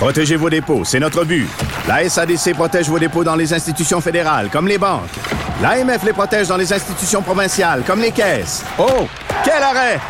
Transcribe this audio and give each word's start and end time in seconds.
Protégez 0.00 0.36
vos 0.36 0.48
dépôts, 0.48 0.82
c'est 0.82 0.98
notre 0.98 1.24
but. 1.26 1.46
La 1.86 2.08
SADC 2.08 2.54
protège 2.54 2.88
vos 2.88 2.98
dépôts 2.98 3.22
dans 3.22 3.36
les 3.36 3.52
institutions 3.52 4.00
fédérales, 4.00 4.48
comme 4.50 4.66
les 4.66 4.78
banques. 4.78 5.10
L'AMF 5.60 6.02
les 6.04 6.14
protège 6.14 6.48
dans 6.48 6.56
les 6.56 6.72
institutions 6.72 7.20
provinciales, 7.20 7.82
comme 7.86 8.00
les 8.00 8.10
caisses. 8.10 8.64
Oh, 8.78 9.06
quel 9.44 9.62
arrêt! 9.62 10.00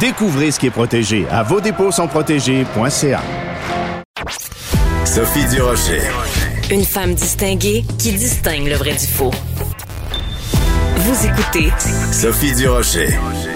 Découvrez 0.00 0.50
ce 0.50 0.58
qui 0.58 0.68
est 0.68 0.70
protégé 0.70 1.26
à 1.30 1.42
vos 1.42 1.60
dépôts 1.60 1.92
sont 1.92 2.08
protégés.ca. 2.08 3.20
Sophie 5.04 5.44
Durocher. 5.50 6.00
Une 6.70 6.84
femme 6.84 7.12
distinguée 7.12 7.84
qui 7.98 8.12
distingue 8.12 8.68
le 8.68 8.76
vrai 8.76 8.94
du 8.94 9.06
faux. 9.06 9.34
Vous 10.96 11.26
écoutez 11.26 11.70
Sophie 12.12 12.54
Durocher. 12.54 13.08
Une 13.08 13.47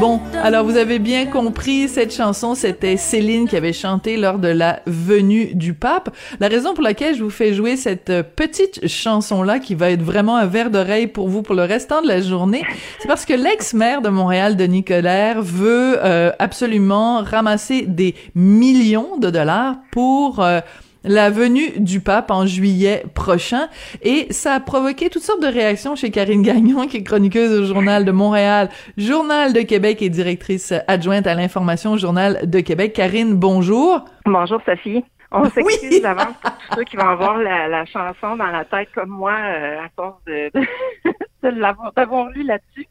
Bon, 0.00 0.18
alors 0.42 0.64
vous 0.64 0.78
avez 0.78 0.98
bien 0.98 1.26
compris, 1.26 1.86
cette 1.86 2.14
chanson, 2.14 2.54
c'était 2.54 2.96
Céline 2.96 3.46
qui 3.46 3.54
avait 3.54 3.74
chanté 3.74 4.16
lors 4.16 4.38
de 4.38 4.48
la 4.48 4.80
venue 4.86 5.54
du 5.54 5.74
pape. 5.74 6.08
La 6.40 6.48
raison 6.48 6.72
pour 6.72 6.82
laquelle 6.82 7.14
je 7.14 7.22
vous 7.22 7.28
fais 7.28 7.52
jouer 7.52 7.76
cette 7.76 8.10
petite 8.34 8.88
chanson-là, 8.88 9.58
qui 9.58 9.74
va 9.74 9.90
être 9.90 10.00
vraiment 10.00 10.36
un 10.36 10.46
verre 10.46 10.70
d'oreille 10.70 11.06
pour 11.06 11.28
vous 11.28 11.42
pour 11.42 11.54
le 11.54 11.64
restant 11.64 12.00
de 12.00 12.08
la 12.08 12.22
journée, 12.22 12.62
c'est 12.98 13.08
parce 13.08 13.26
que 13.26 13.34
l'ex-maire 13.34 14.00
de 14.00 14.08
Montréal, 14.08 14.56
Denis 14.56 14.84
Coderre, 14.84 15.42
veut 15.42 15.98
euh, 16.02 16.30
absolument 16.38 17.22
ramasser 17.22 17.82
des 17.82 18.14
millions 18.34 19.18
de 19.18 19.28
dollars 19.28 19.76
pour... 19.92 20.40
euh, 20.40 20.60
la 21.04 21.30
venue 21.30 21.78
du 21.78 22.00
pape 22.00 22.30
en 22.30 22.46
juillet 22.46 23.04
prochain 23.14 23.68
et 24.02 24.32
ça 24.32 24.54
a 24.54 24.60
provoqué 24.60 25.10
toutes 25.10 25.22
sortes 25.22 25.42
de 25.42 25.46
réactions 25.46 25.96
chez 25.96 26.10
Karine 26.10 26.42
Gagnon 26.42 26.86
qui 26.86 26.98
est 26.98 27.02
chroniqueuse 27.02 27.60
au 27.60 27.64
Journal 27.64 28.04
de 28.04 28.12
Montréal, 28.12 28.68
Journal 28.96 29.52
de 29.52 29.60
Québec 29.60 30.02
et 30.02 30.08
directrice 30.08 30.74
adjointe 30.88 31.26
à 31.26 31.34
l'information 31.34 31.92
au 31.92 31.98
Journal 31.98 32.48
de 32.48 32.60
Québec. 32.60 32.92
Karine, 32.92 33.34
bonjour. 33.34 34.04
Bonjour 34.26 34.60
Sophie. 34.66 35.04
On 35.32 35.44
s'excuse 35.44 36.02
d'avance 36.02 36.34
pour 36.42 36.50
tous 36.50 36.76
ceux 36.76 36.84
qui 36.84 36.96
vont 36.96 37.08
avoir 37.08 37.38
la, 37.38 37.68
la 37.68 37.84
chanson 37.86 38.36
dans 38.36 38.50
la 38.50 38.64
tête 38.64 38.88
comme 38.94 39.10
moi 39.10 39.32
euh, 39.32 39.78
à 39.84 39.88
force 39.94 40.24
de, 40.26 40.50
de, 40.52 40.66
de 41.44 41.48
l'avoir 41.60 41.92
d'avoir 41.92 42.30
lu 42.30 42.42
là-dessus. 42.42 42.88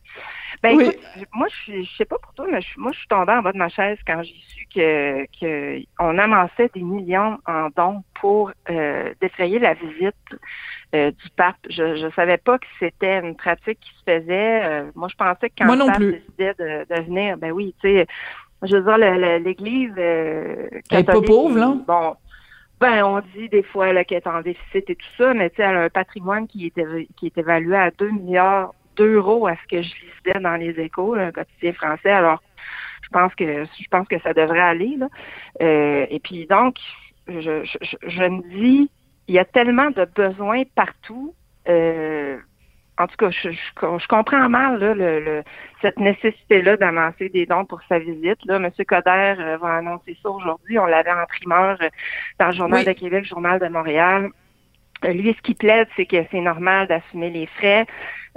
Ben 0.61 0.75
Oui. 0.75 0.83
écoute, 0.83 0.97
moi 1.33 1.47
je 1.49 1.55
suis 1.55 1.85
je 1.85 1.95
sais 1.95 2.05
pas 2.05 2.17
pour 2.21 2.33
toi, 2.33 2.45
mais 2.51 2.59
je, 2.61 2.67
suis- 2.67 2.81
moi 2.81 2.91
je 2.91 2.97
suis 2.99 3.07
tombée 3.07 3.31
en 3.31 3.41
bas 3.41 3.53
de 3.53 3.57
ma 3.57 3.69
chaise 3.69 3.97
quand 4.05 4.21
j'ai 4.23 4.35
su 4.47 4.65
que, 4.75 5.25
que 5.39 5.81
on 5.99 6.17
amassait 6.17 6.69
des 6.73 6.81
millions 6.81 7.37
en 7.47 7.69
dons 7.75 8.03
pour 8.15 8.51
euh, 8.69 9.13
défrayer 9.21 9.59
la 9.59 9.73
visite 9.73 10.15
euh, 10.95 11.11
du 11.11 11.29
pape. 11.37 11.55
Je 11.69 11.95
je 11.95 12.09
savais 12.13 12.37
pas 12.37 12.57
que 12.59 12.67
c'était 12.79 13.19
une 13.19 13.35
pratique 13.37 13.79
qui 13.79 13.89
se 13.99 14.03
faisait. 14.05 14.63
Euh, 14.65 14.91
moi 14.95 15.07
je 15.09 15.15
pensais 15.15 15.49
que 15.49 15.55
quand 15.59 15.65
le 15.73 15.85
pape 15.87 15.99
décidait 16.11 16.53
de, 16.59 16.93
de 16.93 17.01
venir, 17.03 17.37
ben 17.37 17.51
oui, 17.51 17.73
tu 17.81 17.87
sais, 17.87 18.07
je 18.63 18.75
veux 18.75 18.83
dire 18.83 18.97
l'Église 19.39 19.93
euh, 19.97 20.67
Elle 20.71 20.99
est 20.99 21.03
pas 21.03 21.13
catholique, 21.13 21.27
pauvre, 21.27 21.57
là? 21.57 21.73
Bon, 21.87 22.15
ben, 22.81 23.03
on 23.03 23.21
dit 23.35 23.49
des 23.49 23.63
fois 23.63 24.03
qu'elle 24.03 24.17
est 24.17 24.27
en 24.27 24.41
déficit 24.41 24.89
et 24.89 24.95
tout 24.95 25.07
ça, 25.17 25.33
mais 25.33 25.49
tu 25.49 25.57
sais, 25.57 25.63
elle 25.63 25.75
a 25.77 25.83
un 25.83 25.89
patrimoine 25.89 26.47
qui 26.47 26.65
est, 26.67 27.07
qui 27.17 27.25
est 27.27 27.37
évalué 27.37 27.75
à 27.77 27.91
2 27.91 28.09
milliards 28.09 28.73
d'euros 28.99 29.47
à 29.47 29.55
ce 29.55 29.67
que 29.67 29.81
je 29.81 29.93
lisais 29.95 30.39
dans 30.39 30.55
les 30.55 30.79
échos, 30.79 31.15
un 31.15 31.31
quotidien 31.31 31.73
français. 31.73 32.11
Alors, 32.11 32.41
je 33.03 33.09
pense 33.09 33.33
que 33.35 33.63
je 33.65 33.87
pense 33.89 34.07
que 34.07 34.19
ça 34.19 34.33
devrait 34.33 34.59
aller. 34.73 34.95
Là. 34.97 35.07
Euh, 35.61 36.05
et 36.09 36.19
puis 36.19 36.45
donc, 36.45 36.75
je, 37.27 37.41
je, 37.41 37.77
je- 37.81 37.97
je 38.15 38.23
me 38.23 38.41
dis, 38.49 38.91
il 39.27 39.35
y 39.35 39.39
a 39.39 39.45
tellement 39.45 39.89
de 39.91 40.05
besoins 40.15 40.63
partout. 40.75 41.33
Euh, 41.67 42.37
en 42.97 43.07
tout 43.07 43.15
cas, 43.15 43.29
je, 43.29 43.51
je, 43.51 43.57
je 44.03 44.07
comprends 44.07 44.49
mal 44.49 44.77
là, 44.79 44.93
le, 44.93 45.19
le- 45.21 45.43
cette 45.81 45.97
nécessité-là 45.99 46.75
d'amasser 46.75 47.29
des 47.29 47.45
dons 47.45 47.63
pour 47.65 47.81
sa 47.87 47.97
visite. 47.99 48.39
Là, 48.45 48.59
Monsieur 48.59 48.83
Coder 48.83 49.35
euh, 49.39 49.57
va 49.57 49.75
annoncer 49.77 50.17
ça 50.21 50.29
aujourd'hui. 50.29 50.77
On 50.77 50.85
l'avait 50.85 51.11
en 51.11 51.25
primeur 51.25 51.77
dans 52.39 52.47
le 52.47 52.53
Journal 52.53 52.79
Oui. 52.79 52.85
de 52.93 52.99
Québec, 52.99 53.23
Journal 53.25 53.57
de 53.59 53.67
Montréal. 53.69 54.29
Euh, 55.05 55.13
lui, 55.13 55.33
ce 55.33 55.41
qu'il 55.41 55.55
plaide, 55.55 55.87
c'est 55.95 56.05
que 56.05 56.17
c'est 56.31 56.41
normal 56.41 56.87
d'assumer 56.87 57.29
les 57.29 57.45
frais. 57.47 57.85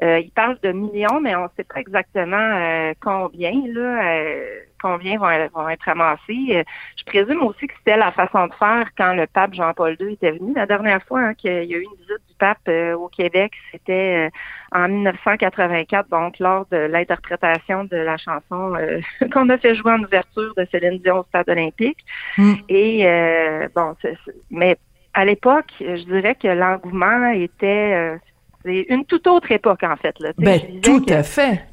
Euh, 0.02 0.20
il 0.20 0.30
parle 0.30 0.58
de 0.62 0.72
millions, 0.72 1.20
mais 1.20 1.34
on 1.36 1.42
ne 1.44 1.48
sait 1.56 1.64
pas 1.64 1.80
exactement 1.80 2.36
euh, 2.36 2.92
combien 3.00 3.52
là, 3.66 4.14
euh, 4.14 4.58
combien 4.80 5.18
vont, 5.18 5.28
vont 5.54 5.68
être 5.68 5.88
amassés. 5.88 6.46
Euh, 6.50 6.62
je 6.96 7.04
présume 7.04 7.42
aussi 7.42 7.66
que 7.66 7.74
c'était 7.78 7.96
la 7.98 8.10
façon 8.10 8.46
de 8.46 8.54
faire 8.54 8.88
quand 8.96 9.12
le 9.12 9.26
pape 9.26 9.54
Jean-Paul 9.54 9.96
II 10.00 10.14
était 10.14 10.32
venu. 10.32 10.54
La 10.54 10.66
dernière 10.66 11.02
fois 11.04 11.20
hein, 11.20 11.34
qu'il 11.34 11.52
y 11.64 11.74
a 11.74 11.78
eu 11.78 11.82
une 11.82 11.96
visite 12.00 12.26
du 12.28 12.34
pape 12.38 12.58
euh, 12.68 12.94
au 12.94 13.08
Québec, 13.08 13.52
c'était 13.70 14.28
euh, 14.28 14.30
en 14.78 14.88
1984, 14.88 16.08
donc 16.08 16.38
lors 16.40 16.66
de 16.72 16.78
l'interprétation 16.78 17.84
de 17.84 17.96
la 17.96 18.16
chanson 18.16 18.74
euh, 18.76 19.00
qu'on 19.32 19.48
a 19.50 19.58
fait 19.58 19.74
jouer 19.74 19.92
en 19.92 20.02
ouverture 20.02 20.54
de 20.56 20.66
Céline 20.72 20.98
Dion 20.98 21.18
au 21.18 21.24
Stade 21.24 21.48
olympique. 21.50 21.98
Mm. 22.38 22.54
Et 22.68 23.06
euh, 23.06 23.68
bon, 23.74 23.94
c'est- 24.00 24.16
c'est- 24.24 24.34
mais 24.50 24.76
à 25.14 25.24
l'époque, 25.24 25.72
je 25.80 26.02
dirais 26.04 26.34
que 26.34 26.48
l'engouement 26.48 27.28
était 27.32 27.92
euh, 27.94 28.16
c'est 28.64 28.86
une 28.88 29.04
toute 29.04 29.26
autre 29.26 29.50
époque 29.52 29.82
en 29.82 29.96
fait. 29.96 30.14
Là. 30.20 30.30
Ben, 30.38 30.60
tout 30.82 31.04
que- 31.04 31.12
à 31.12 31.22
fait. 31.22 31.64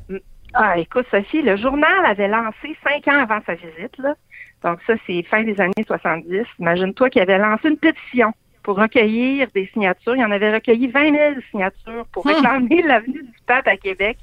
ah, 0.54 0.78
écoute, 0.78 1.06
Sophie, 1.12 1.42
le 1.42 1.56
journal 1.56 2.06
avait 2.06 2.28
lancé 2.28 2.76
cinq 2.84 3.08
ans 3.08 3.22
avant 3.22 3.40
sa 3.46 3.56
visite, 3.56 3.98
là. 4.00 4.16
Donc, 4.64 4.80
ça, 4.86 4.94
c'est 5.08 5.24
fin 5.24 5.44
des 5.44 5.60
années 5.62 5.72
70. 5.88 6.44
Imagine-toi 6.60 7.10
qu'il 7.10 7.22
avait 7.22 7.38
lancé 7.38 7.70
une 7.70 7.78
pétition 7.78 8.34
pour 8.62 8.76
recueillir 8.78 9.48
des 9.56 9.68
signatures. 9.72 10.18
Il 10.18 10.24
en 10.26 10.32
avait 10.32 10.52
recueilli 10.54 10.88
20 10.88 11.12
000 11.16 11.34
signatures 11.50 12.06
pour 12.12 12.26
Hmm. 12.26 12.32
réclamer 12.32 12.82
l'avenue 12.86 13.24
du 13.24 13.34
pape 13.48 13.68
à 13.70 13.78
Québec. 13.78 14.18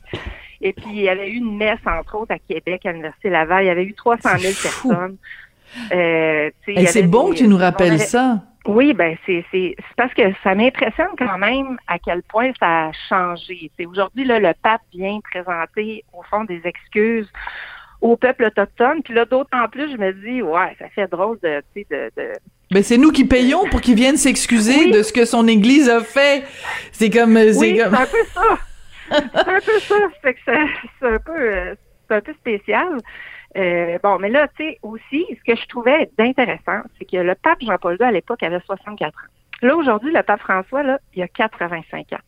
Et 0.60 0.75
puis, 0.75 0.84
il 0.91 1.00
y 1.03 1.09
avait 1.09 1.31
eu 1.31 1.37
une 1.37 1.56
messe, 1.56 1.78
entre 1.87 2.16
autres, 2.19 2.34
à 2.34 2.38
Québec, 2.38 2.84
à 2.84 2.91
l'Université 2.93 3.31
Laval. 3.31 3.65
Il 3.65 3.69
y 3.69 3.71
avait 3.71 3.84
eu 3.84 3.94
300 3.94 4.28
000 4.38 4.53
C'est 4.53 4.69
fou. 4.69 4.88
personnes. 4.91 5.16
Euh, 5.94 6.50
y 6.69 6.87
c'est 6.87 7.03
bon 7.05 7.28
des- 7.31 7.34
que 7.34 7.38
tu 7.38 7.49
nous 7.49 7.56
rappelles 7.56 7.93
avait- 7.94 7.99
ça. 7.99 8.43
Oui, 8.66 8.93
ben 8.94 9.16
c'est 9.27 9.44
c'est 9.50 9.75
c'est 9.78 9.97
parce 9.97 10.12
que 10.15 10.22
ça 10.43 10.54
m'impressionne 10.54 11.15
quand 11.19 11.38
même 11.38 11.78
à 11.87 11.99
quel 11.99 12.22
point 12.22 12.50
ça 12.60 12.87
a 12.88 12.93
changé. 13.09 13.71
C'est 13.78 13.87
aujourd'hui 13.87 14.25
là 14.25 14.38
le 14.41 14.53
pape 14.62 14.82
vient 14.93 15.19
présenter 15.32 16.04
au 16.12 16.22
fond 16.25 16.44
des 16.44 16.60
excuses 16.65 17.31
au 18.00 18.16
peuple 18.16 18.44
autochtone. 18.44 19.03
Puis 19.03 19.15
là 19.15 19.25
d'autant 19.25 19.69
plus 19.71 19.91
je 19.93 19.97
me 19.97 20.12
dis 20.12 20.43
ouais 20.43 20.76
ça 20.78 20.88
fait 20.91 21.09
drôle 21.09 21.38
de 21.43 21.62
tu 21.75 21.82
sais 21.82 21.87
de, 21.91 22.10
de 22.22 22.32
Ben, 22.71 22.82
c'est 22.82 22.99
nous 22.99 23.10
qui 23.12 23.25
payons 23.25 23.65
pour 23.71 23.81
qu'il 23.81 23.94
vienne 23.94 24.16
s'excuser 24.16 24.87
Oui. 24.87 24.91
de 24.91 25.03
ce 25.03 25.12
que 25.12 25.25
son 25.25 25.47
église 25.49 25.88
a 25.88 26.00
fait. 26.00 26.44
C'est 26.93 27.10
comme, 27.10 27.37
c'est 27.37 27.56
oui 27.59 27.78
comme... 27.78 27.94
c'est 27.94 28.03
un 28.03 28.06
peu 28.06 28.25
ça. 28.34 28.59
c'est 29.10 29.49
un 29.49 29.60
peu 29.60 29.78
ça. 29.81 29.94
Fait 30.22 30.34
que 30.34 30.41
ça- 30.44 30.66
c'est 31.00 31.06
un 31.06 31.19
peu 31.19 31.32
euh, 31.41 31.75
c'est 32.09 32.16
un 32.16 32.21
peu 32.21 32.32
spécial. 32.34 32.88
Euh, 33.56 33.99
bon, 34.03 34.19
mais 34.19 34.28
là, 34.28 34.49
tu 34.49 34.65
sais, 34.65 34.78
aussi, 34.83 35.27
ce 35.31 35.53
que 35.53 35.59
je 35.59 35.67
trouvais 35.67 36.11
d'intéressant, 36.19 36.83
c'est 36.99 37.05
que 37.05 37.17
le 37.17 37.34
pape 37.34 37.61
Jean-Paul 37.62 37.97
II, 37.99 38.06
à 38.06 38.12
l'époque, 38.12 38.43
avait 38.43 38.61
64 38.61 39.09
ans. 39.09 39.28
Là, 39.62 39.75
aujourd'hui, 39.75 40.12
le 40.12 40.22
pape 40.22 40.41
François, 40.41 40.83
là, 40.83 40.99
il 41.15 41.22
a 41.22 41.29
85 41.29 42.12
ans. 42.12 42.19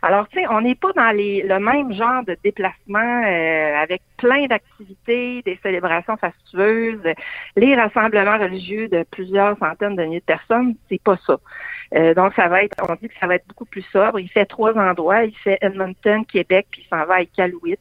Alors, 0.00 0.26
tu 0.28 0.38
sais, 0.38 0.46
on 0.48 0.62
n'est 0.62 0.74
pas 0.74 0.90
dans 0.94 1.10
les, 1.10 1.42
le 1.42 1.58
même 1.58 1.92
genre 1.92 2.24
de 2.24 2.34
déplacement 2.42 2.98
euh, 2.98 3.76
avec 3.76 4.00
plein 4.16 4.46
d'activités, 4.46 5.42
des 5.42 5.58
célébrations 5.62 6.16
fastueuses, 6.16 7.02
les 7.56 7.74
rassemblements 7.74 8.38
religieux 8.38 8.88
de 8.88 9.04
plusieurs 9.10 9.58
centaines 9.58 9.96
de 9.96 10.04
milliers 10.04 10.20
de 10.20 10.24
personnes, 10.24 10.76
c'est 10.88 11.02
pas 11.02 11.18
ça. 11.26 11.36
Euh, 11.94 12.14
donc, 12.14 12.32
ça 12.34 12.48
va 12.48 12.62
être, 12.62 12.76
on 12.88 12.94
dit 12.94 13.08
que 13.08 13.18
ça 13.20 13.26
va 13.26 13.34
être 13.34 13.46
beaucoup 13.46 13.66
plus 13.66 13.84
sobre. 13.92 14.20
Il 14.20 14.28
fait 14.28 14.46
trois 14.46 14.74
endroits. 14.74 15.24
Il 15.24 15.36
fait 15.36 15.58
Edmonton, 15.60 16.24
Québec, 16.24 16.68
puis 16.70 16.82
il 16.84 16.88
s'en 16.88 17.04
va 17.04 17.16
à 17.16 17.20
Iqaluit. 17.22 17.78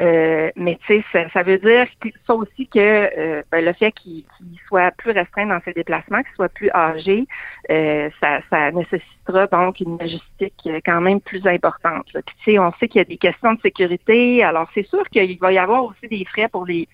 Euh, 0.00 0.50
mais 0.56 0.78
tu 0.86 0.98
sais, 0.98 1.04
ça, 1.10 1.30
ça 1.30 1.42
veut 1.42 1.58
dire 1.58 1.86
ça 2.26 2.34
aussi 2.34 2.66
que 2.68 2.78
euh, 2.78 3.42
ben, 3.50 3.64
le 3.64 3.72
fait 3.72 3.92
qu'il 3.92 4.24
soit 4.68 4.90
plus 4.92 5.12
restreint 5.12 5.46
dans 5.46 5.60
ses 5.64 5.72
déplacements, 5.72 6.22
qu'il 6.22 6.34
soit 6.34 6.50
plus 6.50 6.70
âgé, 6.74 7.26
euh, 7.70 8.10
ça, 8.20 8.40
ça 8.50 8.70
nécessitera 8.72 9.46
donc 9.46 9.80
une 9.80 9.98
logistique 9.98 10.54
euh, 10.66 10.80
quand 10.84 11.00
même 11.00 11.20
plus 11.20 11.46
importante. 11.46 12.12
là. 12.12 12.20
Puis 12.26 12.36
tu 12.44 12.52
sais, 12.52 12.58
on 12.58 12.72
sait 12.78 12.88
qu'il 12.88 12.98
y 12.98 13.02
a 13.02 13.04
des 13.04 13.16
questions 13.16 13.54
de 13.54 13.60
sécurité. 13.62 14.44
Alors 14.44 14.68
c'est 14.74 14.86
sûr 14.86 15.08
qu'il 15.08 15.38
va 15.38 15.52
y 15.52 15.58
avoir 15.58 15.84
aussi 15.84 16.08
des 16.08 16.24
frais 16.26 16.48
pour 16.48 16.66
les 16.66 16.88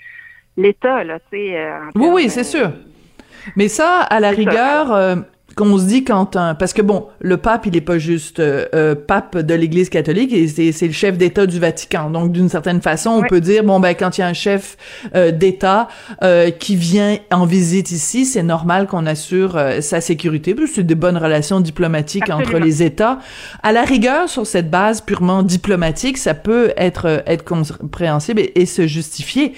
l'État 0.57 1.03
là, 1.03 1.19
tu 1.19 1.39
sais. 1.39 1.57
euh, 1.59 1.79
Oui, 1.97 2.09
oui, 2.13 2.31
c'est 2.31 2.45
sûr. 2.45 2.71
Mais 3.57 3.69
ça, 3.69 4.03
à 4.03 4.21
la 4.21 4.31
rigueur, 4.31 4.93
euh, 4.93 5.17
qu'on 5.55 5.79
se 5.79 5.85
dit 5.85 6.05
quand 6.05 6.37
un 6.37 6.55
parce 6.55 6.73
que 6.73 6.83
bon 6.83 7.07
le 7.21 7.37
pape 7.37 7.67
il 7.67 7.77
est 7.77 7.81
pas 7.81 7.99
juste 7.99 8.41
euh, 8.41 8.67
euh, 8.75 8.95
pape 8.95 9.39
de 9.39 9.55
l'Église 9.55 9.89
catholique 9.89 10.33
et 10.33 10.49
c'est 10.49 10.73
c'est 10.73 10.87
le 10.87 10.93
chef 10.93 11.19
d'État 11.19 11.47
du 11.47 11.59
Vatican. 11.59 12.11
Donc 12.11 12.33
d'une 12.33 12.49
certaine 12.49 12.81
façon 12.81 13.11
on 13.11 13.23
peut 13.23 13.41
dire 13.41 13.65
bon 13.65 13.81
ben 13.81 13.95
quand 13.95 14.19
il 14.19 14.21
y 14.21 14.25
a 14.25 14.27
un 14.27 14.33
chef 14.33 14.77
euh, 15.15 15.31
d'État 15.31 15.89
qui 16.59 16.77
vient 16.77 17.19
en 17.31 17.47
visite 17.47 17.91
ici 17.91 18.25
c'est 18.25 18.43
normal 18.43 18.87
qu'on 18.87 19.07
assure 19.07 19.59
sa 19.81 20.01
sécurité. 20.01 20.55
C'est 20.73 20.83
des 20.83 20.95
bonnes 20.95 21.17
relations 21.17 21.61
diplomatiques 21.61 22.31
entre 22.31 22.59
les 22.59 22.83
États. 22.83 23.19
À 23.63 23.73
la 23.73 23.83
rigueur 23.83 24.29
sur 24.29 24.47
cette 24.47 24.71
base 24.71 25.01
purement 25.01 25.43
diplomatique 25.43 26.19
ça 26.19 26.35
peut 26.35 26.73
être 26.77 27.23
être 27.27 27.45
compréhensible 27.45 28.41
et, 28.41 28.53
et 28.55 28.67
se 28.67 28.87
justifier. 28.87 29.53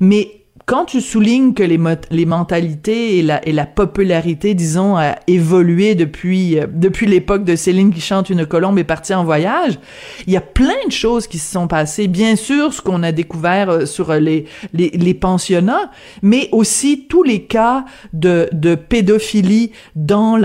Mais 0.00 0.37
quand 0.68 0.84
tu 0.84 1.00
soulignes 1.00 1.54
que 1.54 1.62
les, 1.62 2.26
mentalités 2.26 3.18
et 3.20 3.22
la, 3.22 3.66
popularité, 3.66 4.52
disons, 4.52 4.98
a 4.98 5.16
évolué 5.26 5.94
depuis, 5.94 6.58
euh, 6.58 6.66
depuis 6.70 7.06
l'époque 7.06 7.44
de 7.44 7.56
Céline 7.56 7.90
qui 7.90 8.02
chante 8.02 8.28
Une 8.28 8.44
colombe 8.44 8.78
est 8.78 8.84
partie 8.84 9.14
en 9.14 9.24
voyage, 9.24 9.78
il 10.26 10.34
y 10.34 10.36
a 10.36 10.42
plein 10.42 10.76
de 10.86 10.92
choses 10.92 11.26
qui 11.26 11.38
se 11.38 11.50
sont 11.50 11.68
passées. 11.68 12.06
Bien 12.06 12.36
sûr, 12.36 12.74
ce 12.74 12.82
qu'on 12.82 13.02
a 13.02 13.12
découvert 13.12 13.70
euh, 13.70 13.86
sur 13.86 14.12
les, 14.12 14.44
les, 14.74 15.14
pensionnats, 15.14 15.90
mais 16.20 16.50
aussi 16.52 17.06
tous 17.08 17.22
les 17.22 17.44
cas 17.44 17.86
de, 18.12 18.74
pédophilie 18.74 19.72
dans 19.94 20.36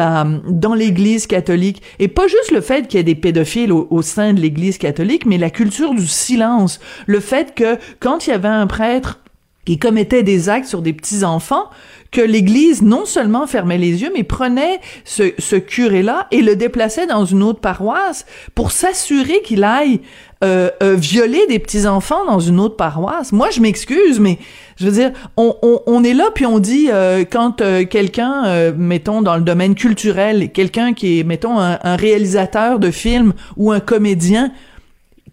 l'église 0.74 1.28
catholique. 1.28 1.82
Et 2.00 2.08
pas 2.08 2.28
juste 2.28 2.52
le 2.52 2.62
fait 2.62 2.88
qu'il 2.88 2.98
y 2.98 3.02
ait 3.02 3.04
des 3.04 3.16
pédophiles 3.16 3.74
au 3.74 4.02
sein 4.02 4.32
de 4.32 4.40
l'église 4.40 4.78
catholique, 4.78 5.26
mais 5.26 5.38
la 5.38 5.50
culture 5.50 5.94
du 5.94 6.08
silence. 6.08 6.80
Le 7.08 7.20
fait 7.20 7.54
que 7.54 7.78
quand 8.00 8.26
il 8.26 8.30
y 8.30 8.34
avait 8.34 8.48
un 8.48 8.68
prêtre 8.68 9.20
qui 9.66 9.80
commettait 9.80 10.24
des 10.24 10.50
actes 10.50 10.68
sur 10.68 10.82
des 10.82 10.94
petits-enfants, 10.94 11.70
que 12.12 12.22
l'Église 12.22 12.82
non 12.82 13.06
seulement 13.06 13.48
fermait 13.48 13.78
les 13.78 14.02
yeux, 14.02 14.12
mais 14.16 14.24
prenait 14.24 14.80
ce, 15.04 15.32
ce 15.40 15.56
curé-là 15.56 16.28
et 16.32 16.42
le 16.42 16.56
déplaçait 16.56 17.08
dans 17.08 17.26
une 17.26 17.42
autre 17.42 17.60
paroisse 17.60 18.26
pour 18.54 18.72
s'assurer 18.72 19.42
qu'il 19.42 19.64
aille 19.64 20.02
euh, 20.44 20.70
euh, 20.84 20.96
violer 20.96 21.48
des 21.48 21.58
petits-enfants 21.58 22.26
dans 22.26 22.40
une 22.40 22.60
autre 22.60 22.76
paroisse. 22.76 23.32
Moi, 23.32 23.50
je 23.50 23.62
m'excuse, 23.62 24.20
mais 24.20 24.38
je 24.76 24.86
veux 24.86 24.92
dire, 24.92 25.12
on, 25.38 25.56
on, 25.62 25.82
on, 25.88 26.04
est 26.04 26.14
là, 26.14 26.26
puis 26.36 26.46
on 26.46 26.60
dit, 26.60 26.90
euh, 26.92 27.24
quand 27.24 27.62
quelqu'un, 27.90 28.72
mettons, 28.74 29.22
dans 29.22 29.38
le 29.38 29.42
domaine 29.42 29.74
culturel, 29.74 30.52
quelqu'un 30.52 30.94
qui 30.94 31.20
est, 31.20 31.24
mettons, 31.24 31.60
un, 31.60 31.80
un 31.82 31.96
réalisateur 31.96 32.80
de 32.80 32.92
films 32.92 33.34
ou 33.56 33.72
un 33.72 33.80
comédien, 33.80 34.52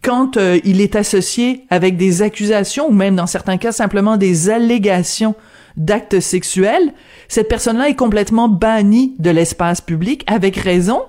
quand 0.02 0.36
euh, 0.36 0.58
il 0.64 0.80
est 0.80 0.96
associé 0.96 1.66
avec 1.70 1.96
des 1.96 2.22
accusations 2.22 2.88
ou 2.88 2.92
même 2.92 3.16
dans 3.16 3.26
certains 3.26 3.58
cas 3.58 3.72
simplement 3.72 4.16
des 4.16 4.50
allégations 4.50 5.34
d'actes 5.76 6.20
sexuels, 6.20 6.92
cette 7.28 7.48
personne-là 7.48 7.88
est 7.88 7.96
complètement 7.96 8.48
bannie 8.48 9.14
de 9.18 9.30
l'espace 9.30 9.80
public 9.80 10.24
avec 10.26 10.56
raison. 10.56 11.02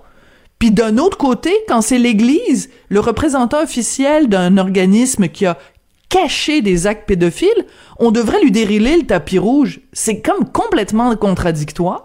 Puis 0.59 0.71
d'un 0.71 0.97
autre 0.97 1.17
côté, 1.17 1.51
quand 1.67 1.81
c'est 1.81 1.97
l'Église, 1.97 2.69
le 2.89 2.99
représentant 2.99 3.63
officiel 3.63 4.27
d'un 4.27 4.57
organisme 4.57 5.27
qui 5.27 5.45
a 5.45 5.57
caché 6.09 6.61
des 6.61 6.87
actes 6.87 7.07
pédophiles, 7.07 7.65
on 7.97 8.11
devrait 8.11 8.41
lui 8.41 8.51
dérouler 8.51 8.97
le 8.97 9.07
tapis 9.07 9.39
rouge. 9.39 9.79
C'est 9.93 10.21
comme 10.21 10.51
complètement 10.51 11.15
contradictoire. 11.15 12.03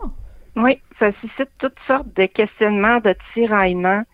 Oui, 0.55 0.79
ça 0.99 1.11
suscite 1.21 1.51
toutes 1.59 1.79
sortes 1.87 2.07
de 2.17 2.27
questionnements, 2.27 3.01
de 3.01 3.15
tiraillements. 3.35 4.05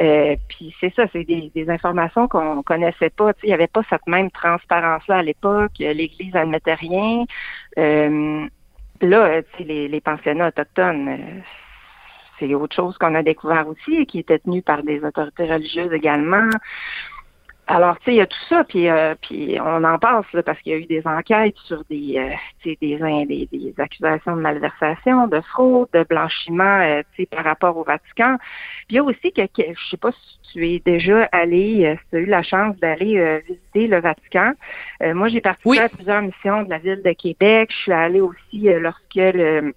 Euh, 0.00 0.36
puis 0.48 0.74
c'est 0.80 0.94
ça, 0.94 1.06
c'est 1.12 1.24
des, 1.24 1.50
des, 1.54 1.68
informations 1.70 2.28
qu'on 2.28 2.62
connaissait 2.62 3.10
pas. 3.10 3.32
Il 3.42 3.48
n'y 3.48 3.52
avait 3.52 3.66
pas 3.66 3.82
cette 3.90 4.06
même 4.06 4.30
transparence-là 4.30 5.16
à 5.18 5.22
l'époque. 5.22 5.72
L'Église 5.78 6.34
n'admettait 6.34 6.74
rien. 6.74 7.24
Euh, 7.78 8.46
là, 9.00 9.40
les, 9.58 9.88
les 9.88 10.00
pensionnats 10.00 10.48
autochtones, 10.48 11.08
euh, 11.08 11.40
c'est 12.38 12.54
autre 12.54 12.76
chose 12.76 12.96
qu'on 12.98 13.14
a 13.16 13.22
découvert 13.24 13.66
aussi, 13.66 14.06
qui 14.06 14.20
était 14.20 14.38
tenu 14.38 14.62
par 14.62 14.84
des 14.84 15.02
autorités 15.04 15.50
religieuses 15.50 15.92
également. 15.92 16.48
Alors, 17.70 17.98
tu 17.98 18.06
sais, 18.06 18.12
il 18.12 18.16
y 18.16 18.20
a 18.22 18.26
tout 18.26 18.44
ça, 18.48 18.64
puis, 18.64 18.88
euh, 18.88 19.14
puis 19.20 19.58
on 19.60 19.84
en 19.84 19.98
passe 19.98 20.24
là, 20.32 20.42
parce 20.42 20.58
qu'il 20.60 20.72
y 20.72 20.74
a 20.74 20.78
eu 20.78 20.86
des 20.86 21.06
enquêtes 21.06 21.54
sur 21.66 21.84
des, 21.90 22.14
euh, 22.16 22.34
des, 22.64 22.78
des, 22.80 23.48
des, 23.52 23.74
accusations 23.76 24.36
de 24.36 24.40
malversation, 24.40 25.26
de 25.26 25.38
fraude, 25.42 25.86
de 25.92 26.02
blanchiment, 26.04 26.80
euh, 26.80 27.02
tu 27.14 27.24
sais, 27.24 27.26
par 27.26 27.44
rapport 27.44 27.76
au 27.76 27.84
Vatican. 27.84 28.38
Puis 28.38 28.86
il 28.88 28.96
y 28.96 28.98
a 29.00 29.04
aussi 29.04 29.32
que, 29.32 29.42
je 29.54 29.88
sais 29.90 29.98
pas 29.98 30.12
si 30.12 30.38
tu 30.50 30.66
es 30.66 30.78
déjà 30.78 31.28
allé, 31.30 31.84
euh, 31.84 31.96
si 31.96 32.10
tu 32.10 32.16
as 32.16 32.20
eu 32.20 32.24
la 32.24 32.42
chance 32.42 32.74
d'aller 32.78 33.42
visiter 33.46 33.86
le 33.86 34.00
Vatican. 34.00 34.52
moi, 35.02 35.28
j'ai 35.28 35.42
participé 35.42 35.78
à 35.78 35.90
plusieurs 35.90 36.22
missions 36.22 36.62
de 36.62 36.70
la 36.70 36.78
ville 36.78 37.02
de 37.04 37.12
Québec. 37.12 37.68
Je 37.70 37.76
suis 37.76 37.92
allée 37.92 38.22
aussi 38.22 38.62
lorsque 38.80 39.14
le, 39.14 39.74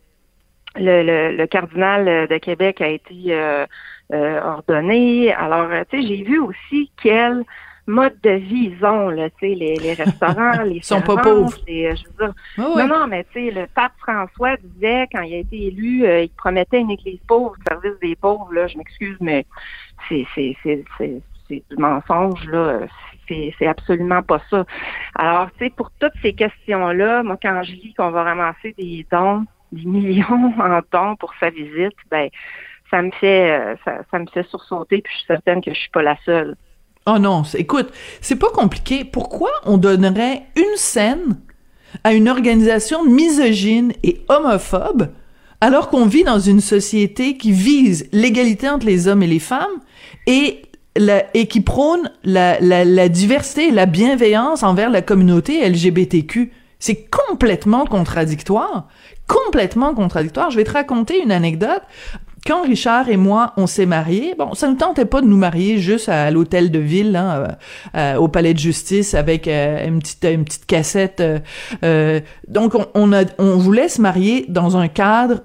le, 0.78 1.36
le, 1.36 1.48
cardinal 1.48 2.28
de 2.30 2.38
Québec 2.38 2.80
a 2.80 2.88
été 2.88 3.66
ordonné. 4.14 5.34
Alors, 5.34 5.70
tu 5.90 6.02
sais, 6.02 6.08
j'ai 6.08 6.24
vu 6.24 6.40
aussi 6.40 6.90
quelle 7.04 7.44
mode 7.88 8.20
de 8.22 8.32
vie 8.32 8.74
ils 8.78 8.86
ont, 8.86 9.10
là, 9.10 9.30
tu 9.30 9.36
sais, 9.40 9.56
les, 9.56 9.76
les 9.76 9.94
restaurants, 9.94 10.62
les 10.66 10.82
sont 10.82 11.02
pas 11.02 11.18
pauvres. 11.18 11.58
Les, 11.68 11.96
je 11.96 12.04
veux 12.06 12.28
dire, 12.28 12.34
Non, 12.58 12.88
non, 12.88 13.08
mais 13.08 13.26
tu 13.34 13.46
sais, 13.46 13.52
le 13.52 13.68
pape 13.68 13.94
François 14.00 14.58
disait, 14.58 15.08
quand 15.12 15.22
il 15.22 15.34
a 15.34 15.38
été 15.38 15.68
élu, 15.68 16.06
euh, 16.06 16.24
il 16.24 16.30
promettait 16.30 16.80
une 16.80 16.92
église 16.92 17.20
pauvre, 17.28 17.56
service 17.68 18.00
des 18.02 18.16
pauvres, 18.16 18.52
là, 18.54 18.68
je 18.68 18.78
m'excuse, 18.78 19.18
mais 19.20 19.46
c'est, 20.08 20.26
c'est, 20.36 20.56
c'est, 20.64 20.84
c'est, 20.98 21.22
c'est 21.48 21.64
du 21.70 21.78
mensonge, 21.78 22.46
là. 22.46 22.82
C'est, 23.28 23.54
c'est 23.58 23.68
absolument 23.68 24.24
pas 24.24 24.42
ça. 24.50 24.66
Alors, 25.16 25.50
tu 25.52 25.66
sais, 25.66 25.70
pour 25.70 25.92
toutes 26.00 26.14
ces 26.22 26.34
questions-là, 26.34 27.24
moi, 27.24 27.38
quand 27.42 27.64
je 27.64 27.72
lis 27.72 27.94
qu'on 27.94 28.12
va 28.12 28.24
ramasser 28.24 28.74
des 28.78 29.06
dons, 29.12 29.46
des 29.72 29.86
millions 29.86 30.54
en 30.60 30.80
dons 30.92 31.16
pour 31.16 31.34
sa 31.40 31.50
visite, 31.50 31.96
ben, 32.10 32.30
ça 32.90 33.02
me 33.02 33.12
fait, 33.12 33.52
euh, 33.52 33.76
ça, 33.86 34.00
ça 34.12 34.20
me 34.20 34.26
fait 34.28 34.44
sursauter, 34.44 35.02
puis 35.02 35.14
je 35.14 35.18
suis 35.20 35.28
certaine 35.28 35.62
que 35.62 35.74
je 35.74 35.80
suis 35.80 35.90
pas 35.90 36.04
la 36.04 36.18
seule. 36.26 36.56
Oh 37.08 37.18
non, 37.18 37.44
écoute, 37.56 37.90
c'est 38.22 38.36
pas 38.36 38.50
compliqué. 38.52 39.04
Pourquoi 39.04 39.50
on 39.66 39.78
donnerait 39.78 40.44
une 40.56 40.78
scène 40.78 41.40
à 42.04 42.14
une 42.14 42.30
organisation 42.30 43.04
misogyne 43.04 43.94
et 44.04 44.22
homophobe 44.30 45.10
alors 45.62 45.90
qu'on 45.90 46.06
vit 46.06 46.24
dans 46.24 46.40
une 46.40 46.60
société 46.60 47.38
qui 47.38 47.52
vise 47.52 48.08
l'égalité 48.12 48.68
entre 48.68 48.86
les 48.86 49.08
hommes 49.08 49.24
et 49.24 49.28
les 49.28 49.40
femmes 49.40 49.80
et 50.26 50.64
qui 51.50 51.62
prône 51.62 52.12
la, 52.24 52.60
la, 52.60 52.84
la 52.84 53.10
diversité 53.10 53.68
et 53.68 53.72
la 53.72 53.86
bienveillance 53.86 54.64
envers 54.64 54.90
la 54.90 55.02
communauté 55.02 55.68
LGBTQ. 55.68 56.52
C'est 56.80 57.08
complètement 57.10 57.86
contradictoire. 57.86 58.88
Complètement 59.28 59.94
contradictoire. 59.94 60.50
Je 60.50 60.58
vais 60.58 60.64
te 60.64 60.72
raconter 60.72 61.22
une 61.22 61.32
anecdote 61.32 61.84
quand 62.46 62.64
Richard 62.64 63.10
et 63.10 63.18
moi 63.18 63.54
on 63.58 63.68
s'est 63.68 63.86
mariés, 63.86 64.34
bon, 64.38 64.54
ça 64.54 64.68
ne 64.68 64.76
tentait 64.76 65.06
pas 65.06 65.22
de 65.22 65.28
nous 65.28 65.38
marier 65.38 65.78
juste 65.78 66.10
à, 66.10 66.32
l'hôtel 66.32 66.72
de 66.72 66.80
ville, 66.80 67.16
hein, 67.16 67.30
euh, 67.36 67.48
euh, 67.98 68.16
au 68.18 68.28
palais 68.28 68.54
de 68.54 68.60
justice 68.60 69.14
avec 69.14 69.48
euh, 69.48 69.88
une 69.88 70.00
petite 70.00 70.26
une 70.26 70.46
petite 70.46 70.66
cassette. 70.66 71.22
donc 72.48 72.76
on, 72.76 72.88
on, 72.94 73.14
a 73.14 73.24
on 73.38 73.58
voulait 73.58 73.90
se 73.90 74.02
marier 74.02 74.46
dans 74.50 74.78
un 74.78 74.88
cadre 74.88 75.42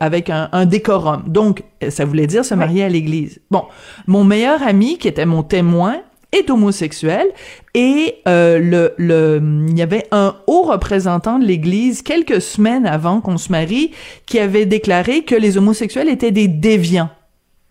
avec 0.00 0.30
un, 0.30 0.48
un, 0.52 0.66
décorum. 0.66 1.24
Donc 1.26 1.62
ça 1.88 2.04
voulait 2.04 2.26
dire 2.26 2.44
se 2.44 2.54
marier 2.54 2.84
à 2.84 2.88
l'église. 2.88 3.40
Bon, 3.50 3.64
mon 4.06 4.24
meilleur 4.24 4.62
ami 4.62 4.98
qui 4.98 5.08
était 5.08 5.26
mon 5.26 5.42
témoin 5.42 5.96
est 6.32 6.50
homosexuel 6.50 7.28
et 7.74 8.16
euh, 8.26 8.58
le, 8.58 8.94
le, 8.98 9.40
il 9.68 9.78
y 9.78 9.82
avait 9.82 10.06
un 10.10 10.36
haut 10.46 10.62
représentant 10.62 11.38
de 11.38 11.44
l'Église 11.44 12.02
quelques 12.02 12.40
semaines 12.40 12.86
avant 12.86 13.20
qu'on 13.20 13.38
se 13.38 13.50
marie 13.50 13.92
qui 14.26 14.38
avait 14.38 14.66
déclaré 14.66 15.22
que 15.22 15.34
les 15.34 15.56
homosexuels 15.56 16.08
étaient 16.08 16.32
des 16.32 16.48
déviants. 16.48 17.10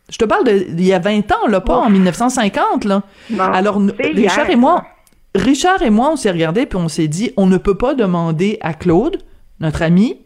Je 0.09 0.17
te 0.17 0.25
parle 0.25 0.45
de 0.45 0.65
il 0.69 0.85
y 0.85 0.93
a 0.93 0.99
20 0.99 1.31
ans, 1.31 1.47
là, 1.47 1.61
pas 1.61 1.77
en 1.77 1.89
1950, 1.89 2.85
là. 2.85 3.03
Alors, 3.39 3.81
Richard 3.99 4.49
et 4.49 4.55
moi, 4.55 4.85
Richard 5.33 5.81
et 5.81 5.89
moi, 5.89 6.11
on 6.13 6.15
s'est 6.15 6.31
regardé 6.31 6.65
puis 6.65 6.77
on 6.77 6.87
s'est 6.87 7.07
dit, 7.07 7.31
on 7.37 7.47
ne 7.47 7.57
peut 7.57 7.77
pas 7.77 7.95
demander 7.95 8.57
à 8.61 8.73
Claude, 8.73 9.17
notre 9.59 9.81
ami, 9.81 10.19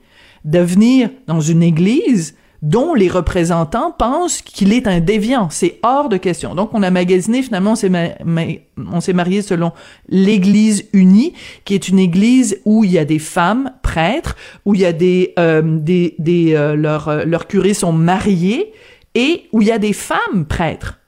de 0.45 0.59
venir 0.59 1.09
dans 1.27 1.41
une 1.41 1.63
église 1.63 2.35
dont 2.61 2.93
les 2.93 3.07
représentants 3.07 3.91
pensent 3.91 4.41
qu'il 4.41 4.73
est 4.73 4.87
un 4.87 4.99
déviant. 4.99 5.49
C'est 5.49 5.79
hors 5.83 6.09
de 6.09 6.17
question. 6.17 6.55
Donc, 6.55 6.71
on 6.73 6.83
a 6.83 6.91
magasiné, 6.91 7.41
finalement, 7.41 7.73
on 7.73 9.01
s'est, 9.01 9.13
marié 9.13 9.41
selon 9.41 9.71
l'Église 10.09 10.89
unie, 10.91 11.33
qui 11.63 11.73
est 11.73 11.87
une 11.87 11.99
église 11.99 12.59
où 12.65 12.83
il 12.83 12.91
y 12.91 12.97
a 12.97 13.05
des 13.05 13.19
femmes 13.19 13.71
prêtres, 13.81 14.35
où 14.65 14.75
il 14.75 14.81
y 14.81 14.85
a 14.85 14.91
des, 14.91 15.33
euh, 15.39 15.61
des, 15.63 16.15
euh, 16.53 16.75
leurs, 16.75 17.07
euh, 17.07 17.23
leurs 17.23 17.47
curés 17.47 17.73
sont 17.73 17.93
mariés, 17.93 18.73
et 19.15 19.47
où 19.53 19.61
il 19.61 19.69
y 19.69 19.71
a 19.71 19.79
des 19.79 19.93
femmes 19.93 20.45
prêtres, 20.47 20.99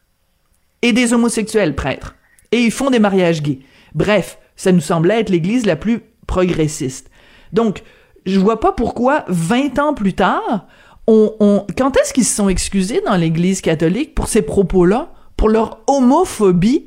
et 0.82 0.94
des 0.94 1.14
homosexuels 1.14 1.76
prêtres. 1.76 2.16
Et 2.52 2.60
ils 2.62 2.72
font 2.72 2.90
des 2.90 3.00
mariages 3.00 3.42
gays. 3.42 3.60
Bref, 3.94 4.38
ça 4.56 4.72
nous 4.72 4.82
semblait 4.82 5.20
être 5.20 5.30
l'église 5.30 5.66
la 5.66 5.76
plus 5.76 6.02
progressiste. 6.28 7.10
Donc, 7.52 7.84
je 8.26 8.40
vois 8.40 8.60
pas 8.60 8.72
pourquoi, 8.72 9.26
20 9.28 9.80
ans 9.80 9.94
plus 9.94 10.14
tard, 10.14 10.68
quand 11.08 11.98
est-ce 11.98 12.14
qu'ils 12.14 12.26
se 12.26 12.36
sont 12.36 12.50
excusés 12.50 13.02
dans 13.06 13.16
l'Église 13.16 13.62
catholique 13.62 14.16
pour 14.16 14.28
ces 14.28 14.42
propos-là, 14.42 15.12
pour 15.38 15.50
leur 15.50 15.80
homophobie? 15.88 16.86